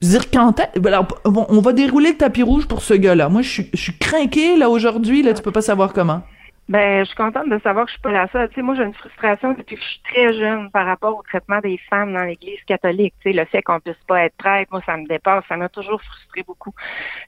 Dire, 0.00 0.30
quand 0.30 0.60
alors, 0.84 1.06
on 1.24 1.60
va 1.60 1.72
dérouler 1.72 2.10
le 2.10 2.16
tapis 2.18 2.42
rouge 2.42 2.66
pour 2.66 2.82
ce 2.82 2.92
gars-là. 2.94 3.30
Moi, 3.30 3.40
je 3.40 3.48
suis, 3.48 3.70
je 3.72 3.90
craqué, 3.98 4.56
là, 4.56 4.68
aujourd'hui, 4.68 5.22
là, 5.22 5.32
tu 5.32 5.42
peux 5.42 5.52
pas 5.52 5.62
savoir 5.62 5.94
comment. 5.94 6.22
Ben, 6.66 7.00
je 7.00 7.08
suis 7.08 7.16
contente 7.16 7.50
de 7.50 7.58
savoir 7.58 7.84
que 7.84 7.90
je 7.90 7.94
suis 7.94 8.00
pas 8.00 8.10
la 8.10 8.26
seule. 8.28 8.48
Tu 8.48 8.54
sais, 8.54 8.62
moi, 8.62 8.74
j'ai 8.74 8.84
une 8.84 8.94
frustration 8.94 9.52
depuis 9.52 9.76
que 9.76 9.82
je 9.82 9.86
suis 9.86 10.02
très 10.10 10.32
jeune 10.32 10.70
par 10.70 10.86
rapport 10.86 11.14
au 11.18 11.22
traitement 11.22 11.60
des 11.60 11.78
femmes 11.90 12.14
dans 12.14 12.22
l'Église 12.22 12.58
catholique. 12.66 13.12
Tu 13.20 13.30
sais, 13.30 13.36
le 13.36 13.44
fait 13.44 13.60
qu'on 13.60 13.80
puisse 13.80 13.96
pas 14.08 14.24
être 14.24 14.34
prêtre, 14.36 14.70
moi, 14.72 14.80
ça 14.86 14.96
me 14.96 15.06
dépasse. 15.06 15.44
Ça 15.46 15.58
m'a 15.58 15.68
toujours 15.68 16.00
frustré 16.00 16.42
beaucoup. 16.42 16.72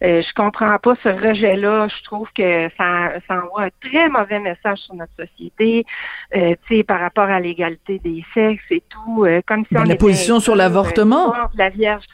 Euh, 0.02 0.23
je 0.23 0.35
comprends 0.35 0.78
pas 0.78 0.95
ce 1.02 1.11
rejet-là. 1.11 1.88
Je 1.88 2.05
trouve 2.05 2.28
que 2.35 2.71
ça, 2.78 3.21
ça 3.28 3.45
envoie 3.45 3.64
un 3.64 3.71
très 3.83 4.09
mauvais 4.09 4.38
message 4.38 4.78
sur 4.78 4.95
notre 4.95 5.12
société. 5.16 5.85
Euh, 6.35 6.55
tu 6.66 6.78
sais, 6.78 6.83
par 6.83 7.00
rapport 7.00 7.28
à 7.28 7.38
l'égalité 7.38 7.99
des 7.99 8.25
sexes 8.33 8.64
et 8.71 8.83
tout. 8.88 9.26
Euh, 9.26 9.43
comme 9.47 9.66
si 9.66 9.75
Ben, 9.75 9.83
on 9.83 9.85
la 9.85 9.95
était 9.95 9.99
position 9.99 10.40
sur 10.40 10.57
l'avortement? 10.57 11.35
La 11.55 11.69
Vierge. 11.69 12.05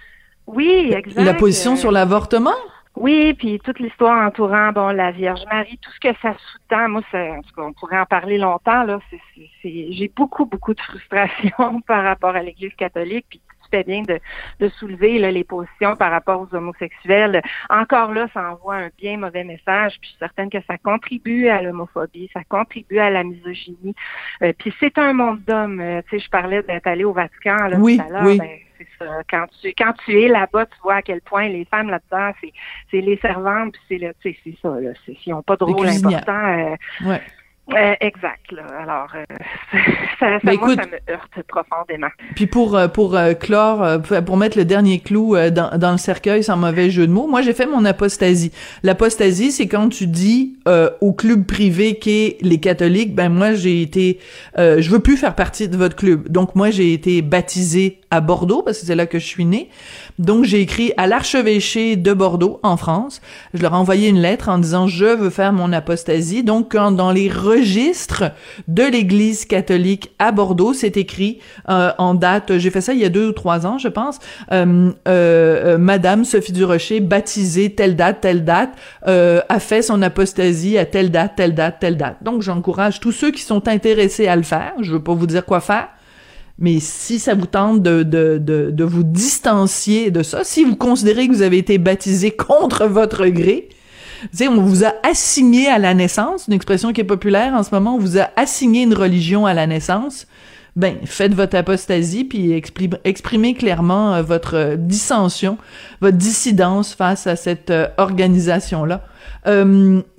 Oui, 0.49 0.93
exact. 0.93 1.23
La 1.23 1.35
position 1.35 1.76
sur 1.76 1.93
l'avortement? 1.93 2.50
Oui, 2.96 3.32
puis 3.34 3.58
toute 3.61 3.78
l'histoire 3.78 4.26
entourant 4.26 4.70
bon 4.72 4.88
la 4.88 5.12
Vierge 5.12 5.42
Marie, 5.50 5.78
tout 5.80 5.90
ce 5.92 6.00
que 6.00 6.14
ça 6.20 6.34
sous-tend, 6.34 6.88
moi, 6.90 7.00
ça, 7.11 7.18
en 7.18 7.40
tout 7.40 7.54
cas, 7.56 7.62
on 7.62 7.72
pourrait 7.72 7.99
en 7.99 8.06
parler 8.06 8.37
longtemps 8.37 8.84
là. 8.84 8.99
J'ai 9.64 10.12
beaucoup, 10.14 10.44
beaucoup 10.44 10.75
de 10.75 10.80
frustration 10.80 11.80
par 11.87 12.04
rapport 12.04 12.37
à 12.37 12.42
l'Église 12.42 12.75
catholique. 12.75 13.26
Puis 13.30 13.40
tu 13.62 13.68
fais 13.70 13.84
bien 13.84 14.02
de, 14.02 14.20
de 14.61 14.68
soulever 14.68 15.18
là, 15.18 15.30
les 15.30 15.44
positions 15.44 15.96
par 15.96 16.11
rapport 16.11 16.42
aux 16.42 16.54
homosexuels. 16.54 17.40
Encore 17.70 18.12
là, 18.12 18.28
ça 18.34 18.52
envoie 18.52 18.76
un 18.76 18.90
bien 18.99 19.16
mauvais 19.16 19.44
message. 19.44 19.92
Puis 19.99 20.02
je 20.02 20.08
suis 20.08 20.18
certaine 20.18 20.50
que 20.50 20.62
ça 20.66 20.76
contribue 20.76 21.49
à 21.49 21.62
l'homophobie, 21.62 22.28
ça 22.34 22.40
contribue 22.46 22.99
à 22.99 23.08
la 23.08 23.25
misogynie. 23.25 23.94
Euh, 24.42 24.52
puis 24.58 24.75
c'est 24.78 24.99
un 24.99 25.14
monde 25.14 25.40
d'hommes. 25.46 25.80
Euh, 25.80 26.02
tu 26.11 26.18
sais, 26.18 26.25
je 26.26 26.30
parlais 26.30 26.62
d'être 26.62 26.87
allé 26.87 27.04
au 27.04 27.14
Vatican 27.14 27.56
là, 27.68 27.78
Oui, 27.78 27.96
tout 27.96 28.04
à 28.04 28.08
l'heure. 28.11 28.25
oui. 28.25 28.38
Ben, 28.38 28.50
c'est 28.98 29.04
ça. 29.04 29.10
Quand 29.30 29.46
tu 29.60 29.68
quand 29.76 29.92
tu 30.04 30.20
es 30.20 30.28
là-bas, 30.28 30.66
tu 30.66 30.76
vois 30.82 30.96
à 30.96 31.02
quel 31.02 31.20
point 31.20 31.48
les 31.48 31.64
femmes 31.64 31.90
là-dedans, 31.90 32.32
c'est 32.40 32.52
c'est 32.90 33.00
les 33.00 33.16
servantes, 33.18 33.72
puis 33.72 33.82
c'est 33.88 33.98
le, 33.98 34.12
tu 34.22 34.30
sais, 34.32 34.38
c'est 34.44 34.56
ça. 34.62 34.68
Là, 34.80 34.90
c'est, 35.06 35.16
s'ils 35.18 35.32
n'ont 35.32 35.42
pas 35.42 35.56
de 35.56 35.64
rôle 35.64 35.86
important. 35.88 36.32
euh, 37.04 37.06
Ouais. 37.06 37.20
euh, 37.74 37.94
exact. 38.00 38.50
Là. 38.50 38.62
Alors, 38.82 39.08
euh, 39.14 39.24
ça, 40.20 40.26
ça, 40.26 40.38
Ben, 40.42 40.58
moi, 40.58 40.72
écoute- 40.72 40.80
ça 40.82 40.86
me 40.90 41.12
heurte 41.12 41.42
profondément. 41.48 42.08
Puis 42.34 42.46
pour 42.46 42.76
euh, 42.76 42.88
pour 42.88 43.16
euh, 43.16 43.34
clore, 43.34 43.82
euh, 43.82 43.98
pour 43.98 44.36
mettre 44.36 44.58
le 44.58 44.64
dernier 44.64 44.98
clou 45.00 45.36
euh, 45.36 45.50
dans, 45.50 45.78
dans 45.78 45.92
le 45.92 45.98
cercueil 45.98 46.42
sans 46.42 46.56
mauvais 46.56 46.90
jeu 46.90 47.06
de 47.06 47.12
mots, 47.12 47.26
moi 47.28 47.40
j'ai 47.42 47.52
fait 47.54 47.66
mon 47.66 47.84
apostasie. 47.84 48.52
L'apostasie, 48.82 49.52
c'est 49.52 49.68
quand 49.68 49.88
tu 49.88 50.06
dis 50.08 50.56
euh, 50.68 50.90
au 51.00 51.12
club 51.12 51.46
privé 51.46 51.98
qu'est 51.98 52.36
les 52.40 52.58
catholiques, 52.58 53.14
ben 53.14 53.28
moi 53.28 53.54
j'ai 53.54 53.80
été, 53.80 54.18
euh, 54.58 54.80
je 54.82 54.90
veux 54.90 55.00
plus 55.00 55.16
faire 55.16 55.34
partie 55.34 55.68
de 55.68 55.76
votre 55.76 55.96
club. 55.96 56.28
Donc 56.28 56.54
moi 56.56 56.70
j'ai 56.70 56.92
été 56.92 57.22
baptisé 57.22 58.00
à 58.12 58.21
Bordeaux 58.21 58.62
parce 58.62 58.78
que 58.78 58.87
c'est 58.87 58.95
là 58.95 59.07
que 59.07 59.19
je 59.19 59.26
suis 59.26 59.47
née. 59.47 59.71
Donc 60.19 60.45
j'ai 60.45 60.61
écrit 60.61 60.92
à 60.99 61.07
l'archevêché 61.07 61.97
de 61.97 62.12
Bordeaux 62.12 62.61
en 62.62 62.76
France. 62.76 63.23
Je 63.54 63.62
leur 63.62 63.73
ai 63.73 63.76
envoyé 63.76 64.09
une 64.09 64.21
lettre 64.21 64.50
en 64.50 64.59
disant 64.59 64.87
je 64.87 65.07
veux 65.07 65.31
faire 65.31 65.52
mon 65.52 65.73
apostasie. 65.73 66.45
Donc 66.45 66.73
quand 66.73 66.92
dans 66.92 67.11
les 67.11 67.31
registres 67.31 68.25
de 68.69 68.83
l'Église 68.83 69.47
catholique 69.47 70.12
à 70.19 70.31
Bordeaux, 70.31 70.75
c'est 70.75 70.99
écrit 70.99 71.38
euh, 71.71 71.90
en 71.97 72.14
date. 72.14 72.59
J'ai 72.59 72.71
fait 72.71 72.83
ça 72.83 72.92
il 72.92 73.00
y 73.00 73.04
a 73.04 73.09
deux 73.09 73.28
ou 73.28 73.33
trois 73.33 73.66
ans, 73.66 73.78
je 73.78 73.88
pense. 73.88 74.19
Euh, 74.52 74.92
euh, 75.09 75.75
euh, 75.75 75.78
Madame 75.78 76.26
Sophie 76.26 76.52
Durocher, 76.52 77.00
baptisée 77.00 77.75
telle 77.75 77.97
date, 77.97 78.21
telle 78.21 78.45
date, 78.45 78.71
euh, 79.09 79.40
a 79.49 79.59
fait 79.59 79.81
son 79.81 80.02
apostasie 80.02 80.76
à 80.76 80.85
telle 80.85 81.11
date, 81.11 81.33
telle 81.37 81.54
date, 81.54 81.76
telle 81.81 81.97
date. 81.97 82.16
Donc 82.23 82.42
j'encourage 82.42 83.00
tous 83.00 83.12
ceux 83.12 83.31
qui 83.31 83.40
sont 83.40 83.69
intéressés 83.69 84.28
à 84.28 84.37
le 84.37 84.42
faire. 84.42 84.75
Je 84.81 84.92
veux 84.92 85.02
pas 85.02 85.14
vous 85.14 85.26
dire 85.26 85.47
quoi 85.47 85.61
faire. 85.61 85.88
Mais 86.62 86.78
si 86.78 87.19
ça 87.19 87.35
vous 87.35 87.47
tente 87.47 87.83
de, 87.83 88.04
de, 88.04 88.38
de, 88.38 88.71
de 88.71 88.85
vous 88.85 89.02
distancier 89.02 90.12
de 90.12 90.23
ça, 90.23 90.45
si 90.45 90.62
vous 90.64 90.76
considérez 90.76 91.26
que 91.26 91.33
vous 91.33 91.42
avez 91.42 91.59
été 91.59 91.76
baptisé 91.76 92.31
contre 92.37 92.87
votre 92.87 93.26
gré, 93.26 93.69
tu 94.23 94.28
sais, 94.33 94.49
on 94.49 94.62
vous 94.62 94.85
a 94.85 94.95
assigné 95.02 95.66
à 95.66 95.81
la 95.81 95.92
naissance, 95.92 96.47
une 96.47 96.54
expression 96.54 96.92
qui 96.92 97.00
est 97.00 97.04
populaire 97.04 97.54
en 97.54 97.64
ce 97.64 97.75
moment, 97.75 97.97
on 97.97 97.99
vous 97.99 98.16
a 98.16 98.31
assigné 98.37 98.85
une 98.85 98.95
religion 98.95 99.45
à 99.45 99.54
la 99.54 99.66
naissance, 99.66 100.28
ben, 100.76 100.99
faites 101.04 101.35
votre 101.35 101.57
apostasie, 101.57 102.25
puis 102.25 102.52
exprimez, 102.52 103.54
clairement 103.54 104.14
euh, 104.14 104.23
votre 104.23 104.57
euh, 104.57 104.76
dissension, 104.76 105.59
votre 106.00 106.16
dissidence 106.16 106.95
face 106.95 107.26
à 107.26 107.35
cette 107.35 107.71
euh, 107.71 107.88
organisation-là. 107.99 109.04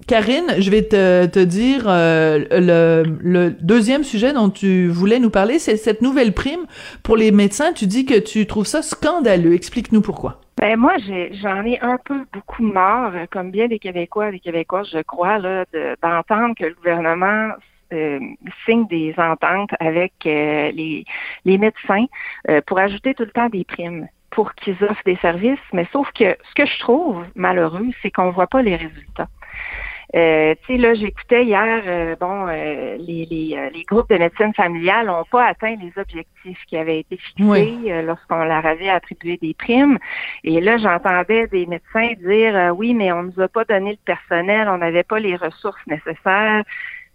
Karine, 0.08 0.56
je 0.60 0.70
vais 0.70 0.84
te, 0.84 1.44
dire 1.44 1.86
euh, 1.88 2.46
le, 2.52 3.04
le 3.22 3.52
deuxième 3.52 4.04
sujet 4.04 4.34
dont 4.34 4.50
tu 4.50 4.88
voulais 4.88 5.20
nous 5.20 5.30
parler, 5.30 5.60
c'est 5.60 5.78
cette 5.78 6.02
nouvelle 6.02 6.34
prime 6.34 6.66
pour 7.04 7.16
les 7.16 7.32
médecins. 7.32 7.74
Tu 7.74 7.88
dis 7.88 8.06
que 8.06 8.20
tu 8.20 8.46
trouves 8.46 8.66
ça 8.66 8.82
scandaleux. 8.82 9.54
Explique-nous 9.54 10.02
pourquoi. 10.02 10.42
Ben 10.58 10.78
moi, 10.78 10.94
j'en 11.42 11.66
ai 11.66 11.80
un 11.82 11.98
peu 12.04 12.26
beaucoup 12.32 12.64
marre, 12.64 13.14
comme 13.32 13.52
bien 13.52 13.68
des 13.68 13.80
Québécois, 13.80 14.32
des 14.32 14.40
Québécoises, 14.40 14.90
je 14.92 15.02
crois, 15.02 15.40
d'entendre 15.40 16.56
que 16.56 16.66
le 16.66 16.76
gouvernement 16.76 17.50
euh, 17.92 18.20
signe 18.66 18.88
des 18.88 19.14
ententes 19.18 19.72
avec 19.80 20.14
euh, 20.26 20.72
les, 20.72 21.06
médecins 21.46 22.06
pour 22.66 22.80
ajouter 22.80 23.14
tout 23.14 23.24
le 23.24 23.32
temps 23.32 23.50
des 23.50 23.64
primes 23.64 24.08
pour 24.32 24.54
qu'ils 24.56 24.84
offrent 24.84 25.04
des 25.06 25.18
services. 25.18 25.60
Mais 25.74 25.88
sauf 25.92 26.12
que 26.12 26.36
ce 26.50 26.56
que 26.56 26.66
je 26.66 26.80
trouve 26.80 27.24
malheureux, 27.36 27.88
c'est 28.02 28.12
qu'on 28.12 28.32
voit 28.32 28.48
pas 28.48 28.62
les 28.62 28.76
résultats. 28.76 29.28
Euh, 30.16 30.54
tu 30.68 30.74
sais, 30.74 30.78
là, 30.78 30.94
j'écoutais 30.94 31.44
hier, 31.44 31.82
euh, 31.88 32.16
bon, 32.20 32.48
euh, 32.48 32.98
les, 33.00 33.26
les, 33.32 33.56
euh, 33.58 33.70
les 33.74 33.82
groupes 33.84 34.10
de 34.10 34.18
médecine 34.18 34.54
familiale 34.54 35.08
n'ont 35.08 35.24
pas 35.24 35.48
atteint 35.48 35.76
les 35.76 35.92
objectifs 36.00 36.64
qui 36.68 36.78
avaient 36.78 37.00
été 37.00 37.18
fixés 37.18 37.44
Oui. 37.44 37.92
euh, 37.92 38.04
lorsqu'on 38.04 38.44
leur 38.44 38.64
avait 38.64 38.90
attribué 38.90 39.38
des 39.42 39.56
primes. 39.56 39.98
Et 40.44 40.62
là, 40.62 40.78
j'entendais 40.78 41.48
des 41.48 41.66
médecins 41.66 42.14
dire, 42.24 42.56
euh, 42.56 42.70
oui, 42.70 42.94
mais 42.94 43.12
on 43.12 43.24
nous 43.24 43.42
a 43.42 43.48
pas 43.48 43.64
donné 43.66 43.92
le 43.92 43.98
personnel, 44.06 44.70
on 44.70 44.78
n'avait 44.78 45.04
pas 45.04 45.20
les 45.20 45.36
ressources 45.36 45.82
nécessaires. 45.88 46.64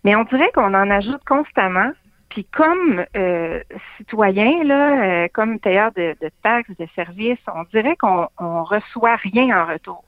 Mais 0.02 0.16
on 0.16 0.24
dirait 0.24 0.50
qu'on 0.52 0.74
en 0.74 0.90
ajoute 0.90 1.22
constamment. 1.24 1.92
Puis 2.30 2.44
comme 2.44 3.04
euh, 3.16 3.60
citoyen, 3.96 4.62
là, 4.64 5.24
euh, 5.24 5.28
comme 5.32 5.58
payeur 5.60 5.92
de, 5.92 6.14
de 6.20 6.30
taxes, 6.42 6.70
de 6.78 6.86
services, 6.94 7.38
on 7.54 7.62
dirait 7.72 7.96
qu'on 7.96 8.28
on 8.38 8.64
reçoit 8.64 9.16
rien 9.16 9.62
en 9.62 9.66
retour. 9.66 10.04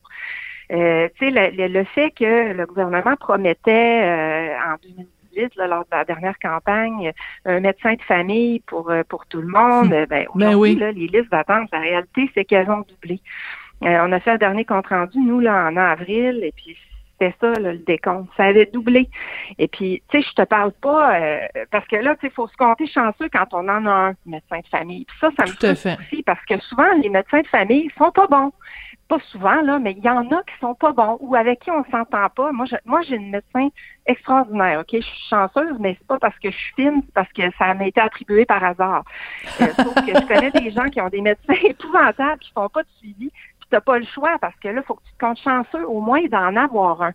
Euh, 0.72 1.08
tu 1.18 1.26
sais, 1.26 1.30
le, 1.30 1.56
le- 1.56 1.68
le 1.72 1.84
fait 1.84 2.10
que 2.12 2.52
le 2.52 2.66
gouvernement 2.66 3.16
promettait 3.16 4.02
euh, 4.04 4.54
en 4.72 4.76
2018, 4.82 5.56
là, 5.56 5.66
lors 5.66 5.80
de 5.84 5.88
la 5.90 6.04
dernière 6.04 6.38
campagne, 6.38 7.12
un 7.44 7.60
médecin 7.60 7.94
de 7.94 8.02
famille 8.02 8.60
pour 8.60 8.90
euh, 8.90 9.02
pour 9.08 9.26
tout 9.26 9.40
le 9.40 9.48
monde, 9.48 9.92
euh, 9.92 10.06
ben, 10.06 10.26
Ben 10.34 10.54
aujourd'hui, 10.54 10.84
oui. 10.84 10.92
les 10.94 11.06
listes 11.18 11.30
d'attente, 11.30 11.68
la 11.72 11.80
réalité, 11.80 12.30
c'est 12.34 12.44
qu'elles 12.44 12.70
ont 12.70 12.84
doublé. 12.88 13.20
Euh, 13.82 13.98
on 14.06 14.12
a 14.12 14.20
fait 14.20 14.32
un 14.32 14.36
dernier 14.36 14.64
compte 14.64 14.88
rendu, 14.88 15.18
nous, 15.18 15.40
là, 15.40 15.66
en 15.70 15.76
avril, 15.76 16.40
et 16.44 16.52
puis 16.52 16.76
c'était 17.18 17.34
ça, 17.40 17.52
là, 17.60 17.72
le 17.72 17.78
décompte. 17.78 18.30
Ça 18.36 18.44
avait 18.44 18.66
doublé. 18.66 19.08
Et 19.58 19.68
puis, 19.68 20.02
tu 20.10 20.20
sais, 20.20 20.26
je 20.28 20.34
te 20.34 20.46
parle 20.46 20.72
pas, 20.72 21.18
euh, 21.20 21.38
parce 21.70 21.86
que 21.86 21.96
là, 21.96 22.14
tu 22.14 22.22
sais, 22.22 22.26
il 22.28 22.32
faut 22.34 22.46
se 22.48 22.56
compter 22.56 22.86
chanceux 22.86 23.28
quand 23.32 23.46
on 23.52 23.68
en 23.68 23.86
a 23.86 23.90
un 24.10 24.12
médecin 24.26 24.58
de 24.60 24.66
famille. 24.66 25.04
Puis 25.06 25.16
ça, 25.20 25.30
ça 25.38 25.44
me 25.44 25.50
fait. 25.56 25.96
aussi, 25.98 26.22
parce 26.22 26.44
que 26.44 26.58
souvent, 26.60 26.88
les 27.02 27.08
médecins 27.08 27.40
de 27.40 27.46
famille 27.46 27.90
sont 27.98 28.10
pas 28.10 28.26
bons. 28.26 28.52
Pas 29.10 29.18
souvent, 29.32 29.60
là, 29.62 29.80
mais 29.80 29.90
il 29.98 30.04
y 30.04 30.08
en 30.08 30.30
a 30.30 30.42
qui 30.44 30.54
sont 30.60 30.76
pas 30.76 30.92
bons 30.92 31.18
ou 31.20 31.34
avec 31.34 31.58
qui 31.60 31.70
on 31.72 31.84
s'entend 31.90 32.28
pas. 32.28 32.52
Moi, 32.52 32.64
je, 32.64 32.76
moi, 32.84 33.02
j'ai 33.02 33.16
une 33.16 33.30
médecin 33.30 33.68
extraordinaire, 34.06 34.78
OK? 34.80 34.90
Je 34.92 35.00
suis 35.00 35.28
chanceuse, 35.28 35.76
mais 35.80 35.96
c'est 35.98 36.06
pas 36.06 36.20
parce 36.20 36.38
que 36.38 36.48
je 36.48 36.56
suis 36.56 36.74
fine, 36.76 37.02
c'est 37.04 37.14
parce 37.14 37.32
que 37.32 37.42
ça 37.58 37.74
m'a 37.74 37.88
été 37.88 38.00
attribué 38.00 38.44
par 38.46 38.62
hasard. 38.62 39.02
Euh, 39.60 39.66
sauf 39.76 39.94
que 39.94 40.14
je 40.14 40.26
connais 40.26 40.52
des 40.52 40.70
gens 40.70 40.88
qui 40.90 41.00
ont 41.00 41.08
des 41.08 41.22
médecins 41.22 41.54
épouvantables, 41.64 42.38
qui 42.38 42.52
font 42.52 42.68
pas 42.68 42.84
de 42.84 42.88
suivi, 42.98 43.32
t'as 43.70 43.80
pas 43.80 43.98
le 43.98 44.04
choix, 44.06 44.36
parce 44.40 44.56
que 44.56 44.68
là, 44.68 44.82
faut 44.82 44.94
que 44.94 45.02
tu 45.04 45.12
te 45.12 45.18
comptes 45.18 45.40
chanceux 45.40 45.86
au 45.86 46.00
moins 46.00 46.22
d'en 46.26 46.56
avoir 46.56 47.02
un. 47.02 47.12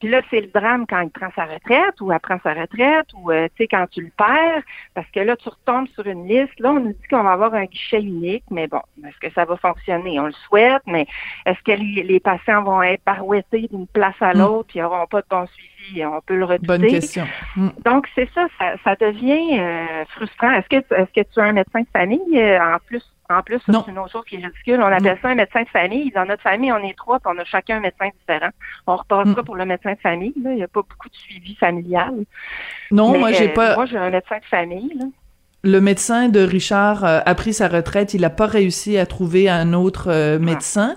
Puis 0.00 0.08
là, 0.08 0.22
c'est 0.30 0.40
le 0.40 0.46
drame 0.46 0.86
quand 0.86 1.00
il 1.00 1.10
prend 1.10 1.28
sa 1.34 1.44
retraite 1.44 2.00
ou 2.00 2.12
elle 2.12 2.20
prend 2.20 2.38
sa 2.42 2.54
retraite 2.54 3.08
ou, 3.14 3.32
euh, 3.32 3.48
tu 3.56 3.64
sais, 3.64 3.68
quand 3.68 3.86
tu 3.90 4.00
le 4.00 4.10
perds, 4.16 4.62
parce 4.94 5.08
que 5.10 5.20
là, 5.20 5.36
tu 5.36 5.48
retombes 5.48 5.88
sur 5.88 6.06
une 6.06 6.28
liste. 6.28 6.58
Là, 6.60 6.70
on 6.70 6.80
nous 6.80 6.92
dit 6.92 7.08
qu'on 7.10 7.24
va 7.24 7.32
avoir 7.32 7.54
un 7.54 7.64
guichet 7.64 8.00
unique, 8.00 8.44
mais 8.50 8.68
bon, 8.68 8.80
est-ce 9.04 9.18
que 9.18 9.32
ça 9.34 9.44
va 9.44 9.56
fonctionner? 9.56 10.20
On 10.20 10.26
le 10.26 10.32
souhaite, 10.46 10.82
mais 10.86 11.06
est-ce 11.46 11.60
que 11.64 11.72
les, 11.72 12.04
les 12.04 12.20
patients 12.20 12.62
vont 12.62 12.80
être 12.82 13.02
barouettés 13.04 13.68
d'une 13.72 13.88
place 13.88 14.14
à 14.20 14.34
Mm. 14.34 14.38
l'autre 14.38 14.68
puis 14.68 14.78
n'auront 14.78 15.06
pas 15.06 15.20
de 15.20 15.26
bon 15.28 15.46
suivi? 15.46 16.04
On 16.04 16.20
peut 16.20 16.36
le 16.36 16.44
redouter. 16.44 16.66
Bonne 16.66 16.86
question. 16.86 17.26
Mm. 17.56 17.68
Donc, 17.84 18.06
c'est 18.14 18.28
ça, 18.34 18.46
ça, 18.58 18.74
ça 18.84 18.94
devient 18.94 19.58
euh, 19.58 20.04
frustrant. 20.10 20.52
Est-ce 20.52 20.68
que, 20.68 20.94
est-ce 20.94 21.12
que 21.12 21.28
tu 21.28 21.40
as 21.40 21.44
un 21.44 21.52
médecin 21.52 21.80
de 21.80 21.88
famille 21.92 22.38
euh, 22.40 22.62
en 22.62 22.78
plus? 22.86 23.02
En 23.30 23.42
plus, 23.42 23.60
c'est 23.66 23.90
une 23.90 23.98
autre 23.98 24.12
chose 24.12 24.24
qui 24.26 24.36
est 24.36 24.44
ridicule. 24.46 24.80
On 24.80 24.86
appelle 24.86 25.18
ça 25.20 25.28
un 25.28 25.34
médecin 25.34 25.62
de 25.62 25.68
famille. 25.68 26.10
Dans 26.12 26.24
notre 26.24 26.42
famille, 26.42 26.72
on 26.72 26.78
est 26.78 26.96
trois, 26.96 27.20
puis 27.20 27.30
on 27.34 27.38
a 27.38 27.44
chacun 27.44 27.76
un 27.76 27.80
médecin 27.80 28.08
différent. 28.18 28.48
On 28.86 28.96
repassera 28.96 29.42
Mm. 29.42 29.44
pour 29.44 29.56
le 29.56 29.66
médecin 29.66 29.92
de 29.92 29.98
famille. 29.98 30.32
là. 30.42 30.50
Il 30.52 30.56
n'y 30.56 30.62
a 30.62 30.68
pas 30.68 30.80
beaucoup 30.80 31.08
de 31.10 31.14
suivi 31.14 31.54
familial. 31.56 32.24
Non, 32.90 33.12
Mais, 33.12 33.18
moi 33.18 33.32
j'ai 33.32 33.50
euh, 33.50 33.54
pas. 33.54 33.74
Moi, 33.74 33.84
j'ai 33.86 33.98
un 33.98 34.08
médecin 34.10 34.38
de 34.38 34.44
famille. 34.46 34.92
Là. 34.94 35.04
Le 35.68 35.82
médecin 35.82 36.30
de 36.30 36.40
Richard 36.40 37.04
euh, 37.04 37.20
a 37.26 37.34
pris 37.34 37.52
sa 37.52 37.68
retraite, 37.68 38.14
il 38.14 38.24
a 38.24 38.30
pas 38.30 38.46
réussi 38.46 38.96
à 38.96 39.04
trouver 39.04 39.50
un 39.50 39.74
autre 39.74 40.06
euh, 40.08 40.38
médecin. 40.38 40.96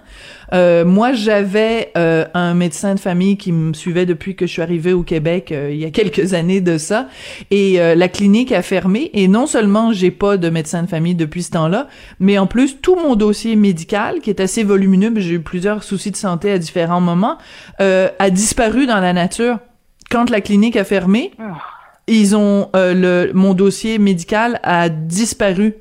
Euh, 0.53 0.85
moi, 0.85 1.11
j'avais 1.11 1.91
euh, 1.97 2.25
un 2.33 2.53
médecin 2.53 2.95
de 2.95 2.99
famille 2.99 3.35
qui 3.35 3.51
me 3.51 3.73
suivait 3.73 4.05
depuis 4.05 4.37
que 4.37 4.47
je 4.47 4.51
suis 4.53 4.61
arrivée 4.61 4.93
au 4.93 5.03
Québec 5.03 5.51
euh, 5.51 5.71
il 5.73 5.77
y 5.77 5.83
a 5.83 5.91
quelques 5.91 6.33
années 6.35 6.61
de 6.61 6.77
ça, 6.77 7.09
et 7.51 7.81
euh, 7.81 7.95
la 7.95 8.07
clinique 8.07 8.53
a 8.53 8.61
fermé. 8.61 9.09
Et 9.13 9.27
non 9.27 9.45
seulement 9.45 9.91
j'ai 9.91 10.09
pas 10.09 10.37
de 10.37 10.49
médecin 10.49 10.83
de 10.83 10.87
famille 10.87 11.15
depuis 11.15 11.43
ce 11.43 11.51
temps-là, 11.51 11.89
mais 12.21 12.37
en 12.37 12.47
plus 12.47 12.77
tout 12.79 12.95
mon 12.95 13.17
dossier 13.17 13.57
médical, 13.57 14.21
qui 14.21 14.29
est 14.29 14.39
assez 14.39 14.63
volumineux, 14.63 15.11
j'ai 15.17 15.33
eu 15.33 15.41
plusieurs 15.41 15.83
soucis 15.83 16.11
de 16.11 16.15
santé 16.15 16.49
à 16.49 16.57
différents 16.57 17.01
moments, 17.01 17.37
euh, 17.81 18.07
a 18.19 18.29
disparu 18.29 18.87
dans 18.87 19.01
la 19.01 19.11
nature 19.11 19.59
quand 20.09 20.29
la 20.29 20.39
clinique 20.39 20.77
a 20.77 20.85
fermé, 20.85 21.31
Ah. 21.39 21.57
Ils 22.07 22.35
ont 22.35 22.69
euh, 22.75 22.93
le 22.93 23.33
mon 23.33 23.53
dossier 23.53 23.97
médical 23.99 24.59
a 24.63 24.89
disparu. 24.89 25.75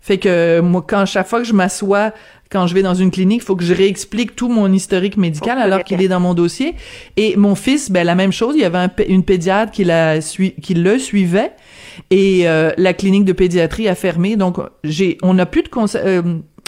Fait 0.00 0.18
que 0.18 0.60
moi, 0.60 0.82
quand 0.86 1.04
chaque 1.04 1.26
fois 1.26 1.40
que 1.40 1.44
je 1.46 1.52
m'assois, 1.52 2.12
quand 2.50 2.66
je 2.66 2.74
vais 2.74 2.82
dans 2.82 2.94
une 2.94 3.10
clinique, 3.10 3.42
faut 3.42 3.54
que 3.54 3.62
je 3.62 3.74
réexplique 3.74 4.34
tout 4.34 4.48
mon 4.48 4.72
historique 4.72 5.16
médical 5.18 5.58
alors 5.58 5.84
qu'il 5.84 6.00
est 6.00 6.08
dans 6.08 6.20
mon 6.20 6.32
dossier. 6.34 6.74
Et 7.18 7.36
mon 7.36 7.54
fils, 7.54 7.90
ben 7.90 8.04
la 8.04 8.14
même 8.14 8.32
chose. 8.32 8.54
Il 8.56 8.62
y 8.62 8.64
avait 8.64 8.78
un 8.78 8.90
une 9.06 9.22
pédiatre 9.24 9.70
qui 9.70 9.84
la 9.84 10.20
sui- 10.22 10.54
qui 10.62 10.74
le 10.74 10.98
suivait 10.98 11.52
et 12.10 12.48
euh, 12.48 12.72
la 12.78 12.94
clinique 12.94 13.26
de 13.26 13.32
pédiatrie 13.34 13.88
a 13.88 13.94
fermé. 13.94 14.36
Donc 14.36 14.56
j'ai, 14.84 15.18
on 15.22 15.34
n'a 15.34 15.44
plus 15.46 15.62
de 15.62 15.68
euh, 15.96 16.22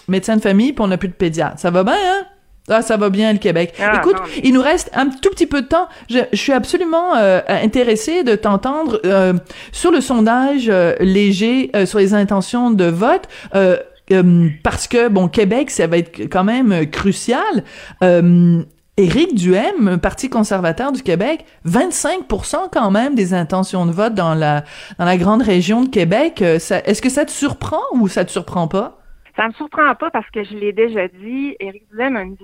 médecin 0.09 0.37
de 0.37 0.43
famille, 0.43 0.75
puis 0.75 0.85
on 0.85 0.89
n'a 0.89 0.99
plus 0.99 1.09
de 1.09 1.15
pédiatre. 1.15 1.59
Ça 1.59 1.71
va 1.71 1.85
bien, 1.85 1.95
hein? 1.95 2.27
Ah, 2.69 2.81
ça 2.83 2.97
va 2.97 3.11
bien 3.11 3.33
le 3.33 3.39
Québec. 3.39 3.75
Ah, 3.81 3.97
Écoute, 3.97 4.17
non, 4.17 4.23
il 4.43 4.55
nous 4.55 4.63
reste 4.63 4.91
un 4.95 5.09
tout 5.09 5.31
petit 5.31 5.47
peu 5.47 5.63
de 5.63 5.67
temps. 5.67 5.89
Je, 6.09 6.19
je 6.33 6.37
suis 6.37 6.53
absolument 6.53 7.17
euh, 7.17 7.41
intéressée 7.49 8.23
de 8.23 8.37
t'entendre 8.37 9.01
euh, 9.05 9.33
sur 9.73 9.91
le 9.91 10.01
sondage 10.01 10.69
euh, 10.69 10.95
léger 11.01 11.71
euh, 11.75 11.87
sur 11.87 11.99
les 11.99 12.15
intentions 12.15 12.71
de 12.71 12.85
vote. 12.85 13.29
Euh, 13.55 13.77
euh, 14.13 14.49
parce 14.63 14.89
que 14.89 15.09
bon 15.09 15.29
Québec 15.29 15.71
ça 15.71 15.87
va 15.87 15.97
être 15.97 16.23
quand 16.23 16.43
même 16.43 16.91
crucial 16.91 17.65
euh, 18.03 18.63
Éric 18.97 19.35
Duhem, 19.37 19.99
Parti 20.03 20.29
conservateur 20.29 20.93
du 20.93 21.03
Québec, 21.03 21.47
25% 21.67 22.69
quand 22.73 22.91
même 22.91 23.15
des 23.15 23.33
intentions 23.33 23.87
de 23.87 23.93
vote 23.93 24.15
dans 24.15 24.35
la 24.35 24.65
dans 24.99 25.05
la 25.05 25.17
grande 25.17 25.43
région 25.43 25.83
de 25.83 25.89
Québec. 25.89 26.43
Est-ce 26.43 27.01
que 27.01 27.09
ça 27.09 27.25
te 27.25 27.31
surprend 27.31 27.81
ou 27.93 28.07
ça 28.09 28.25
te 28.25 28.31
surprend 28.31 28.69
pas? 28.69 28.99
Ça 29.37 29.47
me 29.49 29.53
surprend 29.55 29.95
pas 29.95 30.11
parce 30.11 30.29
que 30.31 30.45
je 30.45 30.55
l'ai 30.55 30.73
déjà 30.75 31.09
dit, 31.09 31.57
Éric 31.59 31.85
Duhem 31.91 32.17
a 32.17 32.23
une 32.23 32.37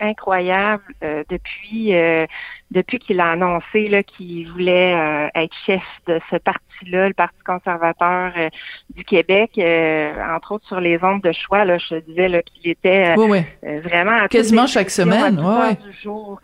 incroyable 0.00 0.82
euh, 1.02 1.24
depuis 1.28 1.94
euh, 1.94 2.26
depuis 2.70 2.98
qu'il 2.98 3.20
a 3.20 3.30
annoncé 3.32 3.88
là, 3.88 4.02
qu'il 4.02 4.50
voulait 4.50 4.94
euh, 4.94 5.28
être 5.34 5.54
chef 5.66 5.82
de 6.06 6.20
ce 6.30 6.36
parti-là, 6.36 7.08
le 7.08 7.14
Parti 7.14 7.38
conservateur 7.46 8.32
euh, 8.36 8.48
du 8.94 9.04
Québec, 9.04 9.52
euh, 9.58 10.12
entre 10.34 10.52
autres 10.52 10.66
sur 10.66 10.80
les 10.80 11.02
ondes 11.02 11.22
de 11.22 11.32
choix. 11.32 11.64
Là, 11.64 11.78
je 11.78 11.96
disais 11.96 12.28
là, 12.28 12.42
qu'il 12.42 12.70
était 12.70 13.14
euh, 13.16 13.22
Oui, 13.22 13.44
oui. 13.62 13.80
vraiment 13.80 14.22
à 14.22 14.28
Quasiment 14.28 14.66
chaque 14.66 14.90
semaine, 14.90 15.38
à 15.38 15.42
ouais, 15.42 15.46
heures 15.48 15.68
ouais. 15.68 15.90
du 15.90 15.92
jour. 16.02 16.40